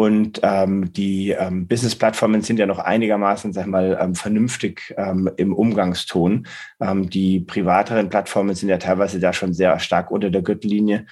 Und 0.00 0.40
ähm, 0.42 0.94
die 0.94 1.32
ähm, 1.32 1.66
Business-Plattformen 1.66 2.40
sind 2.40 2.58
ja 2.58 2.64
noch 2.64 2.78
einigermaßen, 2.78 3.52
sag 3.52 3.66
mal, 3.66 3.98
ähm, 4.00 4.14
vernünftig 4.14 4.94
ähm, 4.96 5.28
im 5.36 5.52
Umgangston. 5.52 6.46
Ähm, 6.80 7.10
die 7.10 7.40
privateren 7.40 8.08
Plattformen 8.08 8.54
sind 8.54 8.70
ja 8.70 8.78
teilweise 8.78 9.20
da 9.20 9.34
schon 9.34 9.52
sehr 9.52 9.78
stark 9.78 10.10
unter 10.10 10.30
der 10.30 10.40
Gürtellinie. 10.40 11.04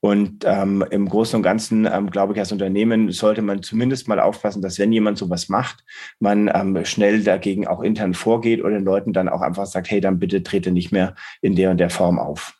Und 0.00 0.44
ähm, 0.44 0.84
im 0.90 1.08
Großen 1.08 1.38
und 1.38 1.42
Ganzen, 1.42 1.88
ähm, 1.90 2.10
glaube 2.10 2.34
ich, 2.34 2.38
als 2.38 2.52
Unternehmen 2.52 3.10
sollte 3.12 3.40
man 3.40 3.62
zumindest 3.62 4.08
mal 4.08 4.20
aufpassen, 4.20 4.60
dass 4.60 4.78
wenn 4.78 4.92
jemand 4.92 5.16
sowas 5.16 5.48
macht, 5.48 5.82
man 6.20 6.50
ähm, 6.54 6.84
schnell 6.84 7.24
dagegen 7.24 7.66
auch 7.66 7.80
intern 7.80 8.12
vorgeht 8.12 8.60
oder 8.60 8.74
den 8.74 8.84
Leuten 8.84 9.14
dann 9.14 9.30
auch 9.30 9.40
einfach 9.40 9.64
sagt, 9.64 9.90
hey, 9.90 10.02
dann 10.02 10.18
bitte 10.18 10.42
trete 10.42 10.70
nicht 10.70 10.92
mehr 10.92 11.14
in 11.40 11.56
der 11.56 11.70
und 11.70 11.78
der 11.78 11.88
Form 11.88 12.18
auf. 12.18 12.52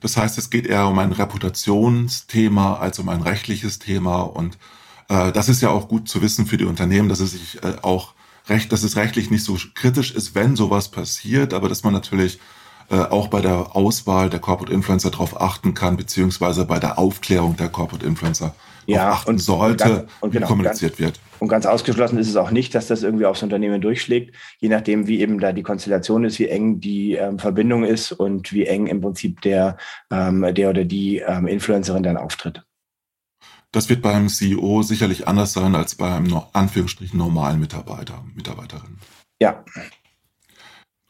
Das 0.00 0.18
heißt, 0.18 0.36
es 0.36 0.50
geht 0.50 0.66
eher 0.66 0.86
um 0.86 0.98
ein 0.98 1.12
Reputationsthema 1.12 2.74
als 2.74 2.98
um 2.98 3.08
ein 3.08 3.22
rechtliches 3.22 3.78
Thema. 3.78 4.20
Und 4.20 4.58
das 5.12 5.48
ist 5.48 5.62
ja 5.62 5.70
auch 5.70 5.88
gut 5.88 6.08
zu 6.08 6.22
wissen 6.22 6.46
für 6.46 6.56
die 6.56 6.64
Unternehmen, 6.64 7.08
dass 7.08 7.20
es 7.20 7.32
sich 7.32 7.62
äh, 7.62 7.74
auch 7.82 8.14
recht, 8.48 8.72
dass 8.72 8.82
es 8.82 8.96
rechtlich 8.96 9.30
nicht 9.30 9.44
so 9.44 9.56
kritisch 9.74 10.12
ist, 10.12 10.34
wenn 10.34 10.56
sowas 10.56 10.90
passiert, 10.90 11.54
aber 11.54 11.68
dass 11.68 11.84
man 11.84 11.92
natürlich 11.92 12.38
äh, 12.90 12.96
auch 12.96 13.28
bei 13.28 13.40
der 13.40 13.76
Auswahl 13.76 14.30
der 14.30 14.40
Corporate 14.40 14.72
Influencer 14.72 15.10
darauf 15.10 15.40
achten 15.40 15.74
kann, 15.74 15.96
beziehungsweise 15.96 16.64
bei 16.64 16.78
der 16.78 16.98
Aufklärung 16.98 17.56
der 17.56 17.68
Corporate 17.68 18.04
Influencer 18.04 18.54
ja, 18.86 19.10
achten 19.10 19.30
und, 19.30 19.38
sollte, 19.38 19.84
und 19.84 19.90
ganz, 19.90 20.10
und 20.20 20.30
genau, 20.32 20.46
kommuniziert 20.46 20.92
ganz, 20.92 21.00
wird. 21.00 21.20
Und 21.38 21.48
ganz 21.48 21.66
ausgeschlossen 21.66 22.18
ist 22.18 22.28
es 22.28 22.36
auch 22.36 22.50
nicht, 22.50 22.74
dass 22.74 22.88
das 22.88 23.02
irgendwie 23.02 23.26
aufs 23.26 23.42
Unternehmen 23.42 23.80
durchschlägt, 23.80 24.34
je 24.58 24.68
nachdem, 24.68 25.06
wie 25.06 25.20
eben 25.20 25.38
da 25.38 25.52
die 25.52 25.62
Konstellation 25.62 26.24
ist, 26.24 26.38
wie 26.38 26.48
eng 26.48 26.80
die 26.80 27.14
ähm, 27.14 27.38
Verbindung 27.38 27.84
ist 27.84 28.12
und 28.12 28.52
wie 28.52 28.66
eng 28.66 28.86
im 28.86 29.00
Prinzip 29.00 29.40
der, 29.42 29.76
ähm, 30.10 30.46
der 30.54 30.70
oder 30.70 30.84
die 30.84 31.18
ähm, 31.18 31.46
Influencerin 31.46 32.02
dann 32.02 32.16
auftritt. 32.16 32.62
Das 33.72 33.88
wird 33.88 34.02
beim 34.02 34.28
CEO 34.28 34.82
sicherlich 34.82 35.26
anders 35.26 35.54
sein 35.54 35.74
als 35.74 35.94
bei 35.94 36.14
einem 36.14 36.40
Anführungsstrichen 36.52 37.18
normalen 37.18 37.58
Mitarbeiter, 37.58 38.22
Mitarbeiterin. 38.34 38.98
Ja. 39.40 39.64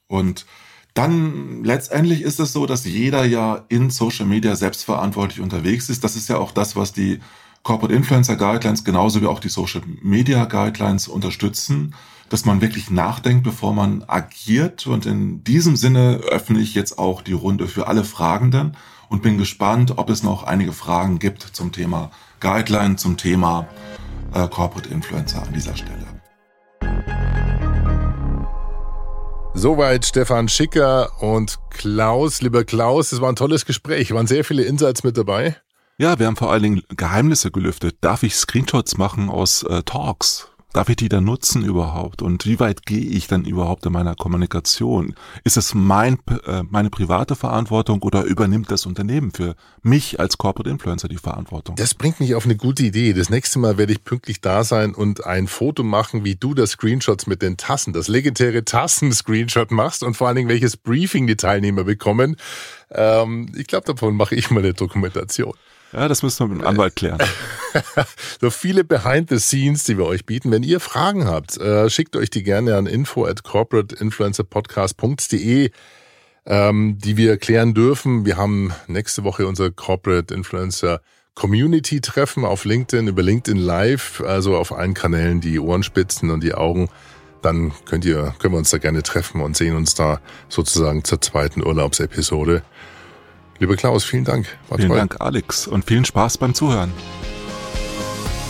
Und 0.06 0.46
dann 0.94 1.64
letztendlich 1.64 2.22
ist 2.22 2.38
es 2.38 2.52
so, 2.52 2.66
dass 2.66 2.84
jeder 2.84 3.24
ja 3.24 3.64
in 3.68 3.90
Social 3.90 4.26
Media 4.26 4.54
selbstverantwortlich 4.54 5.40
unterwegs 5.40 5.88
ist. 5.88 6.04
Das 6.04 6.16
ist 6.16 6.28
ja 6.28 6.38
auch 6.38 6.52
das, 6.52 6.76
was 6.76 6.92
die 6.92 7.18
Corporate 7.62 7.94
Influencer 7.94 8.36
Guidelines 8.36 8.84
genauso 8.84 9.20
wie 9.22 9.26
auch 9.26 9.40
die 9.40 9.48
Social 9.48 9.82
Media 10.02 10.44
Guidelines 10.44 11.08
unterstützen, 11.08 11.94
dass 12.28 12.44
man 12.44 12.60
wirklich 12.60 12.90
nachdenkt, 12.90 13.42
bevor 13.42 13.72
man 13.72 14.04
agiert. 14.06 14.86
Und 14.86 15.06
in 15.06 15.42
diesem 15.44 15.76
Sinne 15.76 16.20
öffne 16.28 16.60
ich 16.60 16.74
jetzt 16.74 16.98
auch 16.98 17.22
die 17.22 17.32
Runde 17.32 17.66
für 17.68 17.88
alle 17.88 18.04
Fragenden 18.04 18.76
und 19.12 19.22
bin 19.22 19.36
gespannt, 19.36 19.98
ob 19.98 20.08
es 20.08 20.22
noch 20.22 20.44
einige 20.44 20.72
Fragen 20.72 21.18
gibt 21.18 21.42
zum 21.42 21.70
Thema 21.70 22.10
Guideline, 22.40 22.96
zum 22.96 23.18
Thema 23.18 23.68
äh, 24.32 24.48
Corporate 24.48 24.88
Influencer 24.88 25.42
an 25.42 25.52
dieser 25.52 25.76
Stelle. 25.76 26.06
Soweit 29.52 30.06
Stefan 30.06 30.48
Schicker 30.48 31.10
und 31.20 31.58
Klaus. 31.68 32.40
Lieber 32.40 32.64
Klaus, 32.64 33.12
es 33.12 33.20
war 33.20 33.28
ein 33.28 33.36
tolles 33.36 33.66
Gespräch. 33.66 34.14
Waren 34.14 34.26
sehr 34.26 34.44
viele 34.44 34.62
Insights 34.62 35.04
mit 35.04 35.18
dabei. 35.18 35.56
Ja, 35.98 36.18
wir 36.18 36.26
haben 36.26 36.36
vor 36.36 36.50
allen 36.50 36.62
Dingen 36.62 36.82
Geheimnisse 36.96 37.50
gelüftet. 37.50 37.98
Darf 38.00 38.22
ich 38.22 38.34
Screenshots 38.34 38.96
machen 38.96 39.28
aus 39.28 39.62
äh, 39.64 39.82
Talks? 39.82 40.51
Darf 40.72 40.88
ich 40.88 40.96
die 40.96 41.10
dann 41.10 41.24
nutzen 41.24 41.64
überhaupt? 41.64 42.22
Und 42.22 42.46
wie 42.46 42.58
weit 42.58 42.86
gehe 42.86 43.04
ich 43.04 43.26
dann 43.26 43.44
überhaupt 43.44 43.84
in 43.84 43.92
meiner 43.92 44.14
Kommunikation? 44.14 45.14
Ist 45.44 45.58
es 45.58 45.74
mein, 45.74 46.18
äh, 46.46 46.62
meine 46.62 46.88
private 46.88 47.36
Verantwortung 47.36 48.02
oder 48.02 48.22
übernimmt 48.22 48.70
das 48.70 48.86
Unternehmen 48.86 49.32
für 49.32 49.54
mich 49.82 50.18
als 50.18 50.38
Corporate 50.38 50.70
Influencer 50.70 51.08
die 51.08 51.18
Verantwortung? 51.18 51.76
Das 51.76 51.94
bringt 51.94 52.20
mich 52.20 52.34
auf 52.34 52.46
eine 52.46 52.56
gute 52.56 52.84
Idee. 52.84 53.12
Das 53.12 53.28
nächste 53.28 53.58
Mal 53.58 53.76
werde 53.76 53.92
ich 53.92 54.02
pünktlich 54.02 54.40
da 54.40 54.64
sein 54.64 54.94
und 54.94 55.26
ein 55.26 55.46
Foto 55.46 55.82
machen, 55.82 56.24
wie 56.24 56.36
du 56.36 56.54
das 56.54 56.70
Screenshots 56.70 57.26
mit 57.26 57.42
den 57.42 57.58
Tassen, 57.58 57.92
das 57.92 58.08
legendäre 58.08 58.64
Tassen-Screenshot 58.64 59.70
machst 59.70 60.02
und 60.02 60.16
vor 60.16 60.28
allen 60.28 60.36
Dingen 60.36 60.48
welches 60.48 60.78
Briefing 60.78 61.26
die 61.26 61.36
Teilnehmer 61.36 61.84
bekommen. 61.84 62.36
Ähm, 62.90 63.52
ich 63.56 63.66
glaube, 63.66 63.84
davon 63.86 64.16
mache 64.16 64.34
ich 64.34 64.50
mal 64.50 64.60
eine 64.60 64.72
Dokumentation. 64.72 65.52
Ja, 65.92 66.08
das 66.08 66.22
müssen 66.22 66.40
wir 66.40 66.48
mit 66.54 66.62
dem 66.62 66.66
Anwalt 66.66 66.96
klären. 66.96 67.18
so 68.40 68.48
viele 68.50 68.82
Behind 68.84 69.28
the 69.28 69.38
Scenes, 69.38 69.84
die 69.84 69.98
wir 69.98 70.06
euch 70.06 70.24
bieten. 70.24 70.50
Wenn 70.50 70.62
ihr 70.62 70.80
Fragen 70.80 71.26
habt, 71.26 71.58
äh, 71.58 71.90
schickt 71.90 72.16
euch 72.16 72.30
die 72.30 72.42
gerne 72.42 72.76
an 72.76 72.86
info 72.86 73.26
at 73.26 73.44
corporateinfluencerpodcast.de, 73.44 75.70
ähm, 76.46 76.98
die 76.98 77.18
wir 77.18 77.36
klären 77.36 77.74
dürfen. 77.74 78.24
Wir 78.24 78.38
haben 78.38 78.72
nächste 78.86 79.24
Woche 79.24 79.46
unser 79.46 79.70
Corporate 79.70 80.32
Influencer 80.34 81.02
Community 81.34 82.00
Treffen 82.00 82.44
auf 82.44 82.64
LinkedIn, 82.64 83.08
über 83.08 83.22
LinkedIn 83.22 83.60
Live, 83.60 84.22
also 84.22 84.56
auf 84.56 84.72
allen 84.72 84.94
Kanälen 84.94 85.40
die 85.40 85.58
Ohrenspitzen 85.58 86.30
und 86.30 86.42
die 86.42 86.54
Augen. 86.54 86.88
Dann 87.42 87.72
könnt 87.86 88.04
ihr, 88.04 88.34
können 88.38 88.54
wir 88.54 88.58
uns 88.58 88.70
da 88.70 88.78
gerne 88.78 89.02
treffen 89.02 89.40
und 89.40 89.56
sehen 89.56 89.76
uns 89.76 89.94
da 89.94 90.20
sozusagen 90.48 91.04
zur 91.04 91.20
zweiten 91.20 91.64
Urlaubsepisode. 91.64 92.62
Lieber 93.62 93.76
Klaus, 93.76 94.02
vielen 94.02 94.24
Dank. 94.24 94.58
War 94.68 94.78
vielen 94.78 94.88
toll. 94.88 94.98
Dank, 94.98 95.20
Alex, 95.20 95.68
und 95.68 95.84
vielen 95.84 96.04
Spaß 96.04 96.38
beim 96.38 96.52
Zuhören. 96.52 96.92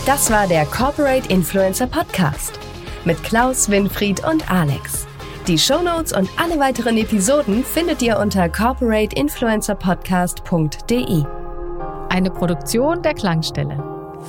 Das 0.07 0.31
war 0.31 0.47
der 0.47 0.65
Corporate 0.65 1.29
Influencer 1.29 1.85
Podcast 1.85 2.59
mit 3.05 3.21
Klaus, 3.21 3.69
Winfried 3.69 4.25
und 4.25 4.49
Alex. 4.49 5.05
Die 5.47 5.59
Shownotes 5.59 6.13
und 6.13 6.27
alle 6.37 6.59
weiteren 6.59 6.97
Episoden 6.97 7.63
findet 7.63 8.01
ihr 8.01 8.17
unter 8.17 8.49
corporateinfluencerpodcast.de. 8.49 11.23
Eine 12.09 12.31
Produktion 12.31 13.03
der 13.03 13.13
Klangstelle. 13.13 13.83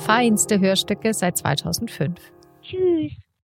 Feinste 0.05 0.59
Hörstücke 0.59 1.15
seit 1.15 1.39
2005. 1.39 2.19
Tschüss. 2.61 3.24